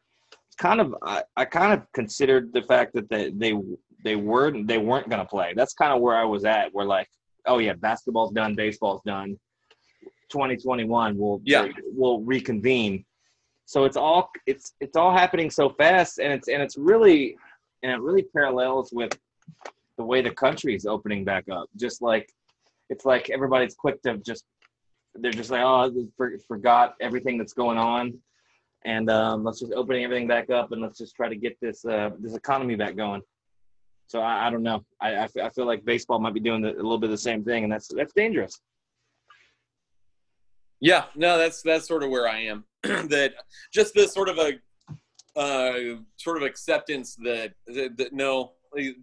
[0.59, 3.55] kind of i, I kind of considered the fact that they they
[4.05, 5.55] they were they weren't going to play.
[5.57, 7.09] That's kind of where i was at where like
[7.47, 9.39] oh yeah basketball's done baseball's done.
[10.31, 11.69] 2021 we'll Yeah.
[11.95, 13.05] we'll reconvene.
[13.65, 17.37] So it's all it's it's all happening so fast and it's and it's really
[17.83, 19.19] and it really parallels with
[19.99, 21.69] the way the country is opening back up.
[21.77, 22.33] Just like
[22.89, 24.45] it's like everybody's quick to just
[25.15, 28.19] they're just like oh I for, forgot everything that's going on.
[28.85, 31.85] And um, let's just open everything back up and let's just try to get this
[31.85, 33.23] uh, this economy back going.
[34.09, 34.85] So I, I don't know.
[35.01, 37.45] I, I, feel like baseball might be doing the, a little bit of the same
[37.45, 38.61] thing and that's that's dangerous.
[40.81, 42.65] Yeah, no, that's that's sort of where I am.
[42.83, 43.35] that
[43.73, 44.55] just this sort of a
[45.37, 45.73] uh,
[46.17, 48.95] sort of acceptance that, that, that no, the,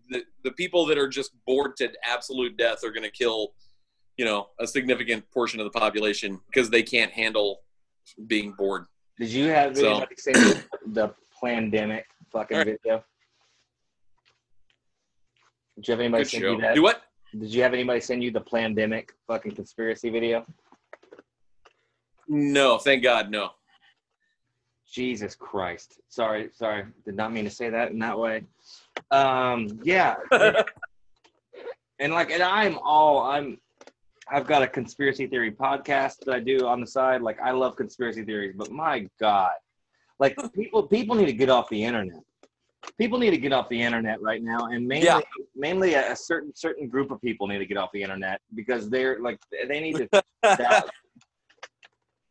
[0.43, 3.53] the people that are just bored to absolute death are going to kill,
[4.17, 7.61] you know, a significant portion of the population because they can't handle
[8.27, 8.85] being bored.
[9.19, 10.53] Did you have So- anybody send you
[10.93, 11.13] the
[11.43, 12.65] pandemic fucking right.
[12.65, 13.03] video?
[15.75, 16.51] Did you have anybody Good send show.
[16.53, 16.75] you that?
[16.75, 17.03] Do what?
[17.37, 20.45] Did you have anybody send you the pandemic fucking conspiracy video?
[22.27, 23.51] No, thank God, no.
[24.91, 25.99] Jesus Christ.
[26.09, 26.85] Sorry, sorry.
[27.05, 28.43] Did not mean to say that in that way.
[29.11, 30.15] Um, yeah.
[31.99, 33.59] and like and I'm all I'm
[34.31, 37.21] I've got a conspiracy theory podcast that I do on the side.
[37.21, 39.51] Like I love conspiracy theories, but my God.
[40.19, 42.21] Like people people need to get off the internet.
[42.97, 45.19] People need to get off the internet right now and mainly Yeah.
[45.55, 48.89] mainly a, a certain certain group of people need to get off the internet because
[48.89, 50.07] they're like they need to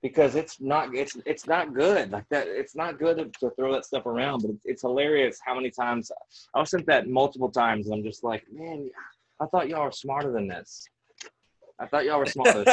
[0.02, 3.72] because it's not it's it's not good like that it's not good to, to throw
[3.72, 6.12] that stuff around but it's, it's hilarious how many times
[6.54, 8.88] i was sent that multiple times and i'm just like man
[9.40, 10.86] i thought y'all were smarter than this
[11.80, 12.64] i thought y'all were smarter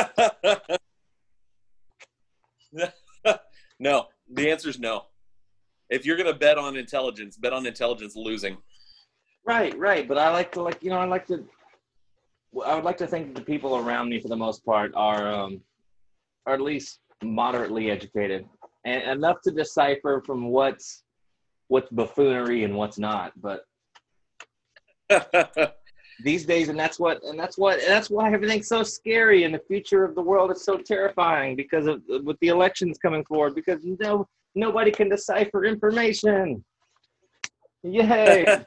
[3.80, 5.06] no, the answer is no.
[5.90, 8.58] If you're going to bet on intelligence, bet on intelligence losing.
[9.46, 11.46] right right but i like to like you know i like to
[12.66, 15.32] i would like to think that the people around me for the most part are
[15.32, 15.62] um
[16.48, 18.46] are at least moderately educated
[18.86, 21.04] and enough to decipher from what's
[21.68, 23.66] what's buffoonery and what's not but
[26.24, 29.54] these days and that's what and that's what and that's why everything's so scary and
[29.54, 33.54] the future of the world is so terrifying because of with the elections coming forward
[33.56, 36.64] because no nobody can decipher information.
[37.84, 38.46] Yay.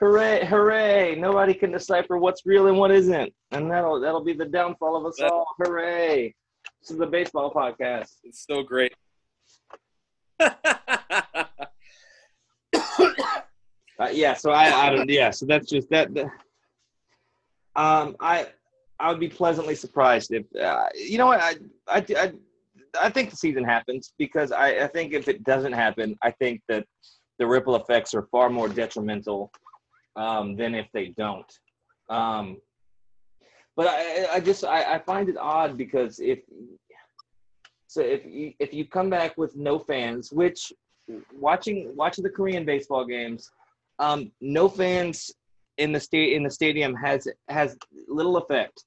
[0.00, 1.16] Hooray hooray.
[1.16, 3.32] Nobody can decipher what's real and what isn't.
[3.50, 5.46] And that'll that'll be the downfall of us all.
[5.58, 6.34] Hooray
[6.80, 8.94] this is the baseball podcast it's so great.
[13.98, 15.10] Uh, yeah, so I, I don't.
[15.10, 16.14] Yeah, so that's just that.
[16.14, 16.26] that
[17.74, 18.46] um, I
[19.00, 21.54] I would be pleasantly surprised if uh, you know what I,
[21.88, 22.32] I I
[23.00, 26.62] I think the season happens because I I think if it doesn't happen, I think
[26.68, 26.86] that
[27.38, 29.50] the ripple effects are far more detrimental
[30.16, 31.52] um, than if they don't.
[32.08, 32.58] Um,
[33.78, 36.40] but I, I just I, I find it odd because if
[37.86, 40.72] so if you, if you come back with no fans, which
[41.38, 43.48] watching watching the Korean baseball games,
[44.00, 45.30] um, no fans
[45.78, 48.84] in the state in the stadium has has little effect.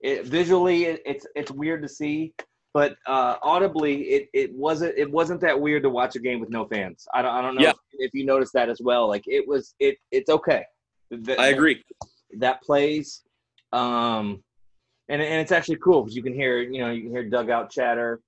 [0.00, 2.34] It, visually, it, it's it's weird to see,
[2.74, 6.50] but uh, audibly, it, it wasn't it wasn't that weird to watch a game with
[6.50, 7.08] no fans.
[7.14, 7.70] I don't I don't know Yeah.
[7.70, 9.08] if, if you noticed that as well.
[9.08, 10.64] Like it was it it's okay.
[11.10, 11.82] That- I agree.
[12.38, 13.22] That plays,
[13.74, 14.42] um,
[15.08, 17.70] and and it's actually cool because you can hear you know you can hear dugout
[17.70, 18.20] chatter.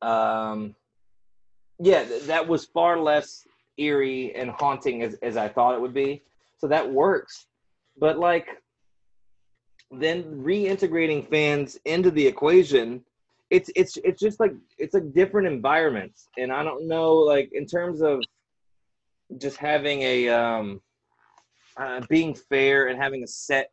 [0.00, 0.74] Um,
[1.78, 3.44] yeah, th- that was far less
[3.76, 6.22] eerie and haunting as, as I thought it would be.
[6.58, 7.46] So that works.
[7.98, 8.48] But like
[9.90, 13.04] then reintegrating fans into the equation,
[13.50, 16.28] it's it's it's just like it's like different environments.
[16.38, 18.22] And I don't know, like in terms of
[19.38, 20.80] just having a um
[21.76, 23.70] uh, being fair and having a set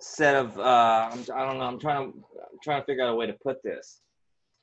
[0.00, 3.10] set of uh I'm, I don't know, I'm trying to I'm trying to figure out
[3.10, 4.00] a way to put this.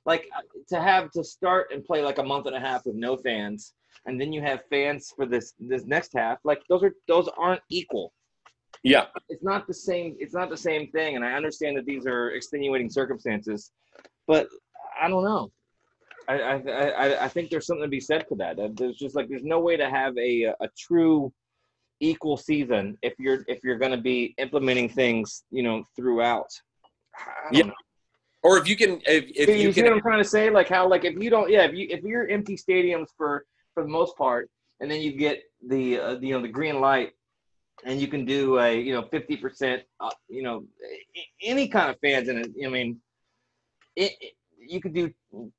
[0.05, 2.95] Like uh, to have to start and play like a month and a half with
[2.95, 3.73] no fans
[4.05, 7.61] and then you have fans for this this next half like those are those aren't
[7.69, 8.13] equal.
[8.83, 9.05] Yeah.
[9.27, 12.31] it's not the same it's not the same thing and i understand that these are
[12.31, 13.71] extenuating circumstances
[14.27, 14.47] but
[15.01, 15.51] i don't know.
[16.27, 19.29] I i i, I think there's something to be said for That there's just like
[19.29, 21.33] there's no way to have a a true
[21.99, 26.47] equal season if you're if you're going to be implementing things you know throughout
[27.51, 27.65] Yeah.
[27.65, 27.73] know.
[28.43, 30.49] Or if you can, if, if you, you see what can, I'm trying to say?
[30.49, 33.83] Like how, like if you don't, yeah, if you if you're empty stadiums for for
[33.83, 37.11] the most part, and then you get the uh, you know the green light,
[37.83, 40.63] and you can do a you know 50 percent, uh, you know,
[41.41, 42.53] any kind of fans and.
[42.63, 43.01] I mean,
[43.95, 44.33] it, it-
[44.69, 45.09] you could do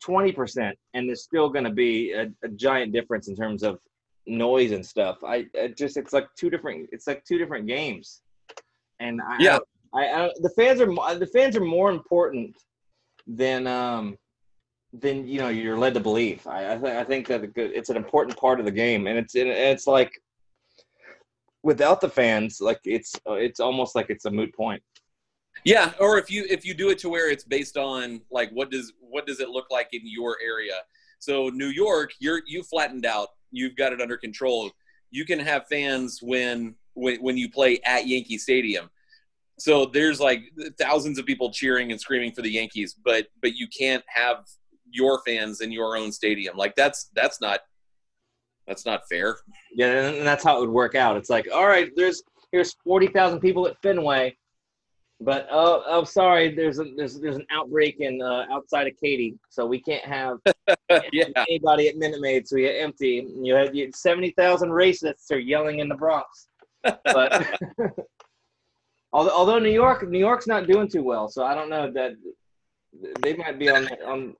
[0.02, 3.78] 20 percent, and there's still going to be a, a giant difference in terms of
[4.28, 5.18] noise and stuff.
[5.24, 8.22] I, I just it's like two different it's like two different games,
[9.00, 9.58] and I, Yeah.
[9.94, 12.56] I, I the fans are the fans are more important
[13.26, 14.16] than um
[14.92, 16.46] than you know you're led to believe.
[16.46, 19.34] I I, th- I think that it's an important part of the game, and it's
[19.34, 20.12] and it's like
[21.62, 24.82] without the fans, like it's it's almost like it's a moot point.
[25.64, 25.92] yeah.
[26.00, 28.92] Or if you if you do it to where it's based on like what does
[29.00, 30.76] what does it look like in your area?
[31.18, 33.28] So New York, you're you flattened out.
[33.50, 34.70] You've got it under control.
[35.10, 38.90] You can have fans when when when you play at Yankee Stadium.
[39.58, 40.44] So there's like
[40.78, 44.44] thousands of people cheering and screaming for the Yankees, but but you can't have
[44.90, 46.56] your fans in your own stadium.
[46.56, 47.60] Like that's that's not
[48.66, 49.38] that's not fair.
[49.74, 51.16] Yeah, and that's how it would work out.
[51.16, 54.36] It's like, all right, there's here's forty thousand people at Fenway,
[55.20, 59.38] but oh, oh, sorry, there's a there's there's an outbreak in uh, outside of Katy,
[59.48, 60.38] so we can't have
[61.12, 61.24] yeah.
[61.36, 63.26] anybody at Minute Maid, so you're empty.
[63.42, 66.48] You had you, seventy thousand racists are yelling in the Bronx,
[67.04, 67.46] but
[69.12, 72.12] although although New York New York's not doing too well, so I don't know that
[73.22, 74.34] they might be on the, on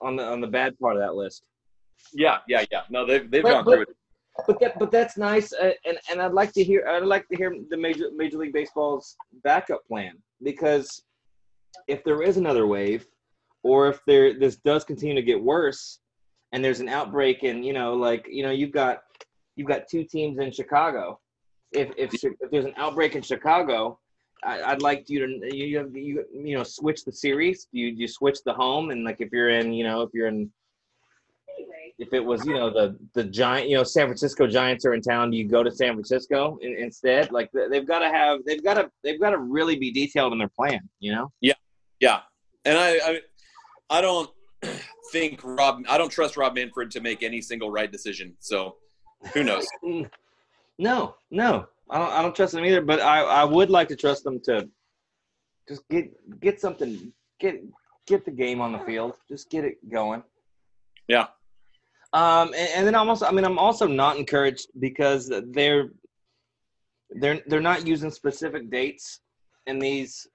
[0.00, 1.44] on the on the bad part of that list.
[2.12, 2.82] Yeah, yeah, yeah.
[2.90, 3.88] No, they've they've But- gone but- through it.
[4.48, 7.36] But that, but that's nice, uh, and and I'd like to hear I'd like to
[7.36, 11.04] hear the major Major League Baseball's backup plan because
[11.86, 13.06] if there is another wave,
[13.64, 15.98] or if there this does continue to get worse,
[16.52, 19.02] and there's an outbreak, and you know like you know you've got
[19.56, 21.18] you've got two teams in Chicago,
[21.72, 23.98] if if, if there's an outbreak in Chicago.
[24.44, 27.66] I, I'd like you to you you you you know switch the series.
[27.72, 30.52] You you switch the home and like if you're in you know if you're in
[31.98, 35.00] if it was you know the the giant you know San Francisco Giants are in
[35.00, 37.32] town, do you go to San Francisco in, instead?
[37.32, 40.32] Like they- they've got to have they've got to they've got to really be detailed
[40.34, 40.80] in their plan.
[41.00, 41.32] You know.
[41.40, 41.54] Yeah.
[42.00, 42.20] Yeah,
[42.66, 43.20] and I, I,
[43.90, 44.30] I don't
[45.12, 45.82] think Rob.
[45.88, 48.34] I don't trust Rob Manfred to make any single right decision.
[48.40, 48.76] So,
[49.32, 49.66] who knows?
[50.76, 52.10] No, no, I don't.
[52.10, 52.80] I don't trust them either.
[52.80, 54.68] But I I would like to trust them to
[55.68, 57.62] just get get something get
[58.08, 59.14] get the game on the field.
[59.28, 60.24] Just get it going.
[61.06, 61.26] Yeah.
[62.12, 65.90] Um, and, and then I'm I mean, I'm also not encouraged because they're
[67.10, 69.20] they're they're not using specific dates
[69.66, 70.26] in these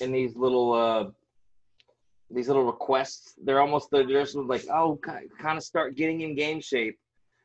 [0.00, 1.04] in these little uh
[2.30, 3.34] these little requests.
[3.42, 6.98] They're almost they're just like oh kind of start getting in game shape.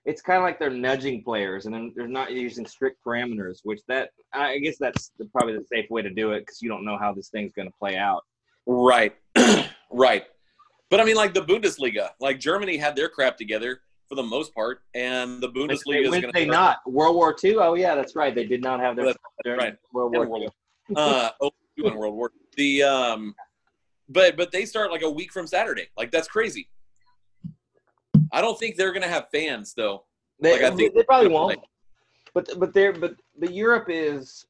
[0.06, 3.60] It's kind of like they're nudging players, and then they're not using strict parameters.
[3.64, 6.86] Which that I guess that's probably the safe way to do it because you don't
[6.86, 8.24] know how this thing's going to play out.
[8.66, 9.16] Right,
[9.92, 10.26] right.
[10.90, 14.54] But I mean, like the Bundesliga, like Germany had their crap together for the most
[14.56, 17.58] part, and the Bundesliga is going they not World War II?
[17.58, 18.34] Oh yeah, that's right.
[18.34, 19.14] They did not have their
[19.58, 19.76] right.
[19.94, 20.50] World War II.
[20.96, 22.32] uh oh, in World War.
[22.58, 23.36] The um,
[24.10, 25.88] but but they start like a week from Saturday.
[25.98, 26.70] Like that's crazy.
[28.32, 30.06] I don't think they're gonna have fans though.
[30.42, 31.58] They, Like, I think- they probably won't.
[31.58, 31.66] like-
[32.34, 34.46] but but there but but Europe is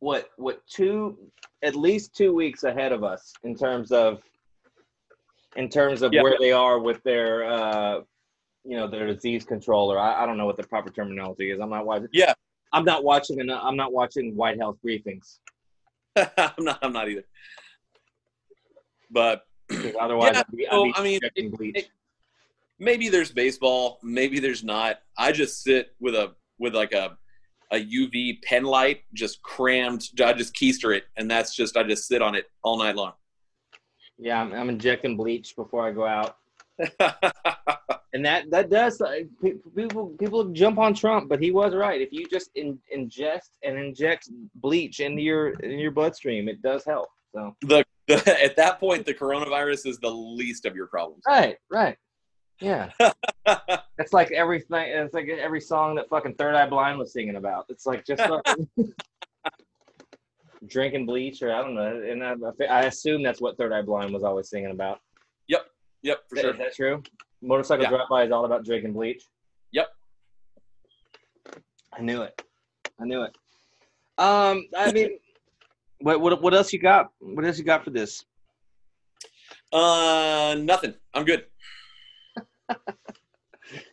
[0.00, 1.16] what what two
[1.62, 4.22] at least two weeks ahead of us in terms of
[5.56, 6.22] in terms of Yeah.
[6.22, 8.00] where they are with their uh
[8.64, 11.60] you know their disease control or I, I don't know what the proper terminology is.
[11.60, 12.08] I'm not watching.
[12.12, 12.34] Yeah.
[12.72, 13.40] I'm not watching.
[13.40, 15.38] eno- I'm not watching White House briefings.
[16.16, 16.78] I'm not.
[16.82, 17.24] I'm not either.
[19.10, 19.42] But
[20.00, 21.76] Otherwise, Yeah, I'd be, I'd be I mean, it- bleach.
[21.76, 21.88] it-
[22.78, 23.98] maybe there's baseball.
[24.02, 25.00] Maybe there's not.
[25.18, 27.16] I just sit with a with like a
[27.72, 30.08] a UV pen light, just crammed.
[30.24, 33.12] I just keister it, and that's just I just sit on it all night long.
[34.18, 36.36] yeah, I'm, I'm injecting bleach before I go out.
[38.12, 39.16] And that that does uh,
[39.76, 42.00] people people jump on Trump, but he was right.
[42.00, 46.82] If you just in, ingest and inject bleach into your in your bloodstream, it does
[46.86, 47.10] help.
[47.34, 51.22] So the, the at that point, the coronavirus is the least of your problems.
[51.26, 51.96] right, right,
[52.60, 52.90] yeah.
[53.98, 54.88] It's like everything.
[54.88, 57.64] It's like every song that fucking Third Eye Blind was singing about.
[57.70, 58.22] It's like just
[60.66, 62.02] drinking bleach, or I don't know.
[62.02, 62.34] And I,
[62.68, 65.00] I assume that's what Third Eye Blind was always singing about.
[65.48, 65.66] yep,
[66.02, 66.18] Yep.
[66.28, 66.52] for Is sure.
[66.54, 67.02] that true?
[67.42, 67.90] Motorcycle Yeah.
[67.90, 69.24] Drive By is all about drinking bleach.
[69.72, 69.88] Yep.
[71.92, 72.42] I knew it.
[73.00, 73.36] I knew it.
[74.18, 75.18] Um, I mean,
[76.00, 77.10] what what what else you got?
[77.20, 78.24] What else you got for this?
[79.72, 80.94] Uh, nothing.
[81.14, 81.44] I'm good.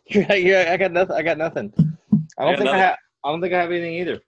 [0.06, 1.16] Yeah, yeah, I got nothing.
[1.16, 1.72] I got nothing.
[2.38, 2.96] I don't got think I have.
[3.24, 4.20] I don't think I have anything either.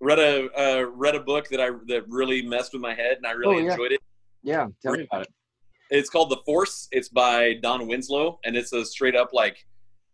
[0.00, 3.26] Read a uh, read a book that I that really messed with my head, and
[3.26, 3.70] I really Oh, yeah.
[3.70, 4.00] enjoyed it.
[4.42, 5.28] Yeah, tell me about it.
[5.90, 6.88] It's called The Force.
[6.92, 9.56] It's by Don Winslow, and it's a straight up like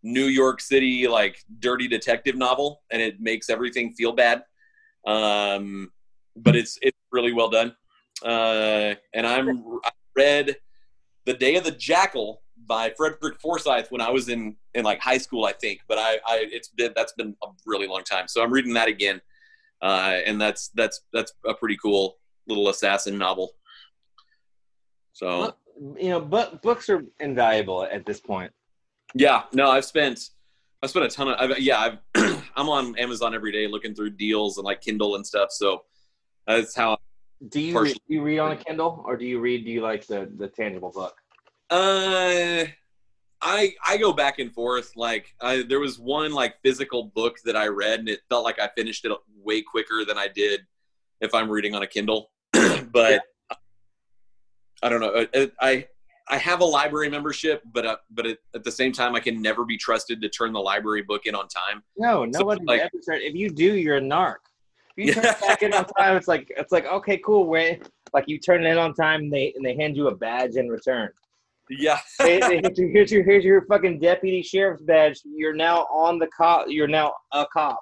[0.05, 4.43] New York City like dirty detective novel, and it makes everything feel bad.
[5.07, 5.91] Um,
[6.43, 7.75] but it's it's really well done.
[8.25, 9.49] Uh, and I'm
[9.85, 10.57] I read
[11.27, 15.19] The Day of the Jackal by Frederick Forsyth when I was in in like high
[15.19, 15.81] school, I think.
[15.89, 18.89] But I, I it's been that's been a really long time, so I'm reading that
[18.89, 19.21] again.
[19.81, 23.53] Uh, and that's that's that's a pretty cool little assassin novel.
[25.13, 25.55] So.
[25.97, 28.51] You know, but books are invaluable at this point.
[29.15, 30.31] Yeah, no, I've spent
[30.83, 34.11] I've spent a ton of I've, yeah I've I'm on Amazon every day looking through
[34.11, 35.51] deals and like Kindle and stuff.
[35.51, 35.83] So
[36.49, 36.97] that's how.
[37.51, 37.95] Do you Partially.
[38.09, 39.65] do you read on a Kindle or do you read?
[39.65, 41.15] Do you like the the tangible book?
[41.71, 42.65] Uh,
[43.41, 44.97] I I go back and forth.
[44.97, 48.59] Like I, there was one like physical book that I read and it felt like
[48.59, 50.63] I finished it way quicker than I did
[51.21, 52.31] if I'm reading on a Kindle.
[52.53, 53.23] but
[54.83, 55.11] I don't know.
[55.11, 55.87] Uh, uh, I
[56.29, 59.41] I have a library membership, but uh, but at, at the same time, I can
[59.41, 61.83] never be trusted to turn the library book in on time.
[61.97, 62.91] No, So, nobody like- ever.
[63.15, 64.37] If you do, you're a narc.
[64.99, 67.47] You turn it back in on time, it's like it's like okay, cool.
[67.47, 70.15] Wait, like you turn it in on time, and they and they hand you a
[70.15, 71.09] badge in return.
[71.71, 71.99] Yeah.
[72.19, 75.21] They, they, hit you- here's your here's your fucking deputy sheriff's badge.
[75.25, 76.67] You're now on the cop.
[76.69, 77.81] You're now a cop.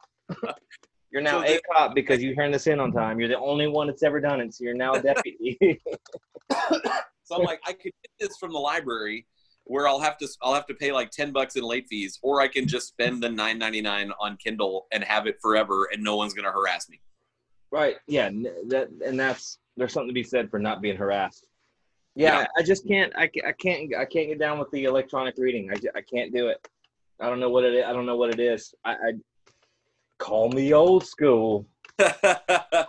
[1.11, 3.19] You're now So a cop because you turned this in on time.
[3.21, 5.81] You're the only one that's ever done it, so you're now a deputy.
[7.23, 9.27] So I'm like, I could get this from the library
[9.67, 12.41] where I'll have to I'll have to pay like ten bucks in late fees, or
[12.41, 16.03] I can just spend the nine ninety nine on Kindle and have it forever, and
[16.03, 17.01] no one's gonna harass me.
[17.71, 17.97] Right.
[18.07, 18.31] Yeah.
[18.69, 21.47] That and that's there's something to be said for not being harassed.
[22.15, 22.41] Yeah.
[22.41, 22.47] Yeah.
[22.57, 23.13] I just can't.
[23.17, 23.95] I, I can't.
[23.95, 25.71] I can't get down with the electronic reading.
[25.71, 26.67] I, I can't do it.
[27.21, 27.75] I don't know what it.
[27.75, 27.85] Is.
[27.85, 28.75] I don't know what it is.
[28.85, 29.13] I, I
[30.19, 31.67] call me old school.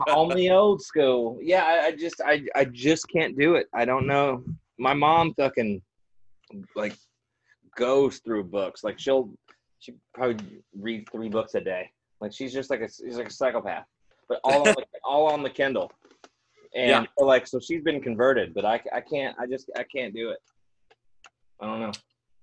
[0.05, 1.39] Call me old school.
[1.41, 1.63] Yeah.
[1.63, 2.21] I, I just.
[2.25, 2.43] I.
[2.55, 3.67] I just can't do it.
[3.73, 4.43] I don't know.
[4.77, 5.81] My mom fucking
[6.75, 6.95] like
[7.75, 8.83] goes through books.
[8.83, 9.31] Like she'll.
[9.79, 11.91] She probably read three books a day.
[12.19, 12.89] Like she's just like a.
[12.89, 13.85] She's like a psychopath
[14.29, 15.91] but all on the, all on the Kindle.
[16.75, 17.05] And Yeah.
[17.17, 20.31] so, like, so she's been converted, but I, I can't, I just, I can't do
[20.31, 20.39] it.
[21.61, 21.91] I don't know.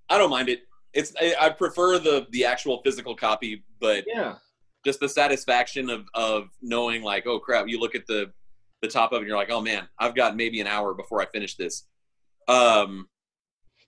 [0.09, 0.61] I don't mind it.
[0.94, 4.36] It's I, I prefer the the actual physical copy, but Yeah.
[4.84, 8.32] just the satisfaction of of knowing like, oh crap, you look at the
[8.80, 11.20] the top of it and you're like, oh man, I've got maybe an hour before
[11.20, 11.86] I finish this.
[12.48, 13.09] Um,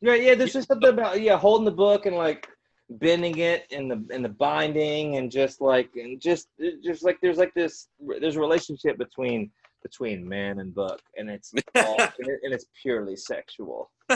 [0.00, 0.14] Yeah.
[0.14, 0.34] Yeah.
[0.34, 2.48] There's just something about, yeah, holding the book and like
[2.88, 6.48] bending it and the, in the binding and just like, and just,
[6.84, 7.88] just like, there's like this,
[8.20, 9.50] there's a relationship between,
[9.82, 13.90] between man and book and it's all, and, it, and it's purely sexual.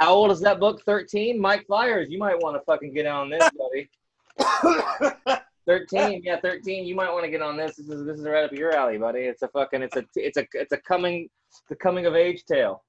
[0.00, 0.82] How old is that book?
[0.86, 1.38] 13?
[1.38, 3.90] Mike Fiers, you might want to fucking get on this, buddy.
[5.66, 6.86] 13, yeah, 13.
[6.86, 7.76] You might want to get on this.
[7.76, 9.20] This is this is right up your alley, buddy.
[9.20, 11.28] It's a fucking it's a it's a it's a coming
[11.68, 12.82] the coming of age tale.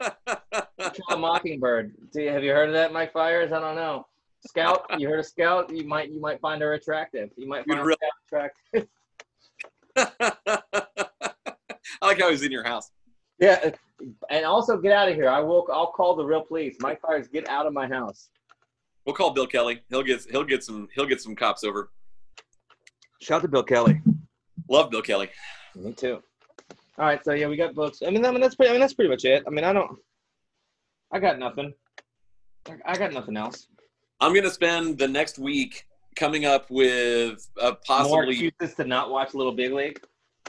[0.00, 1.94] Kill a Mockingbird.
[2.12, 3.52] Do you, have you heard of that, Mike Fiers?
[3.52, 4.06] I don't know.
[4.46, 5.70] Scout, you heard of Scout?
[5.74, 7.28] You might you might find her attractive.
[7.36, 7.98] You might You'd find really-
[8.28, 8.88] Scout attractive.
[12.02, 12.90] I like how he's in your house.
[13.38, 13.70] Yeah,
[14.30, 15.28] and also get out of here.
[15.28, 15.66] I will.
[15.72, 16.76] I'll call the real police.
[16.80, 18.30] Mike Fiers, get out of my house.
[19.04, 19.82] We'll call Bill Kelly.
[19.88, 21.90] He'll get he'll get some he'll get some cops over.
[23.20, 24.00] Shout out to Bill Kelly.
[24.68, 25.28] Love Bill Kelly.
[25.74, 26.22] Me too.
[27.00, 28.02] All right, so yeah, we got books.
[28.06, 28.68] I mean, I mean that's pretty.
[28.68, 29.42] I mean that's pretty much it.
[29.46, 29.98] I mean, I don't.
[31.10, 31.72] I got nothing.
[32.68, 33.68] I- I got nothing else.
[34.20, 39.10] I'm gonna spend the next week coming up with a More possibly excuses to not
[39.10, 39.98] watch Little Big League.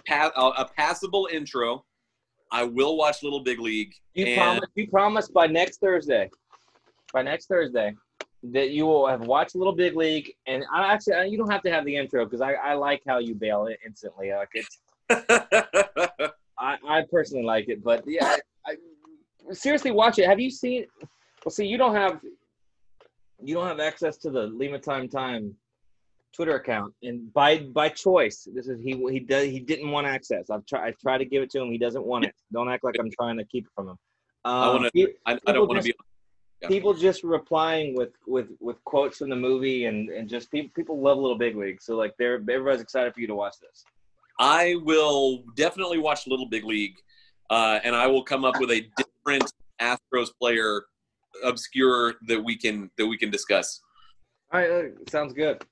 [0.05, 1.85] pa- a, a passable intro.
[2.51, 3.93] I will watch Little Big League.
[4.13, 4.69] You and promise.
[4.75, 6.29] You promise by next Thursday.
[7.13, 7.95] By next Thursday,
[8.43, 11.61] that you will have watched Little Big League, and I actually I- you don't have
[11.61, 14.33] to have the intro because I, I like how you bail it instantly.
[14.33, 14.79] Like it's
[16.61, 18.75] I, I personally like it, but yeah, I,
[19.49, 20.27] I, seriously, watch it.
[20.27, 20.85] Have you seen?
[21.43, 22.21] Well, see, you don't have
[23.43, 25.55] you don't have access to the Lima Time Time
[26.35, 30.49] Twitter account, and by by choice, this is he he does he didn't want access.
[30.49, 31.71] I've tried I tried to give it to him.
[31.71, 32.35] He doesn't want it.
[32.53, 33.97] Don't act like I'm trying to keep it from him.
[34.45, 34.89] Um, I wanna-
[35.25, 35.93] I, I People don't want to be.
[36.61, 36.67] Yeah.
[36.67, 41.01] people just replying with with with quotes from the movie, and and just people people
[41.01, 41.81] love Little Big League.
[41.81, 43.83] So like they're everybody's excited for you to watch this.
[44.41, 46.95] I will definitely watch Little Big League,
[47.51, 50.81] uh, and I will come up with a different Astros player,
[51.43, 53.81] obscure that we can that we can discuss.
[54.51, 55.63] All right, uh, sounds good.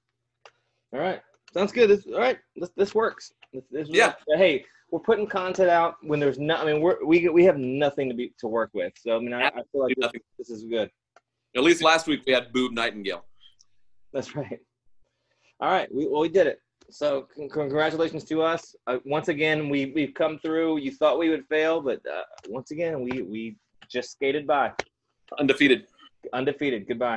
[0.94, 1.20] All right,
[1.52, 1.90] sounds good.
[1.90, 3.34] This, all right, this, this works.
[3.52, 4.10] This, this Yeah.
[4.10, 4.24] works.
[4.36, 6.56] Hey, we're putting content out when there's no.
[6.56, 8.94] I mean, we're, we we have nothing to be to work with.
[9.00, 10.92] So I mean, I, I feel like this, this is good.
[11.56, 13.24] At least last week we had Boob Nightengale.
[14.14, 14.60] That's right.
[15.60, 16.60] All right, we well, we did it.
[16.92, 18.76] So con- congratulations to us.
[18.88, 20.78] Uh, once again, we we've come through.
[20.80, 23.56] You thought we would fail, but uh, once again, we we
[23.90, 24.72] just skated by,
[25.40, 25.88] Undefeated.
[26.34, 26.88] undefeated.
[26.88, 27.08] Goodbye.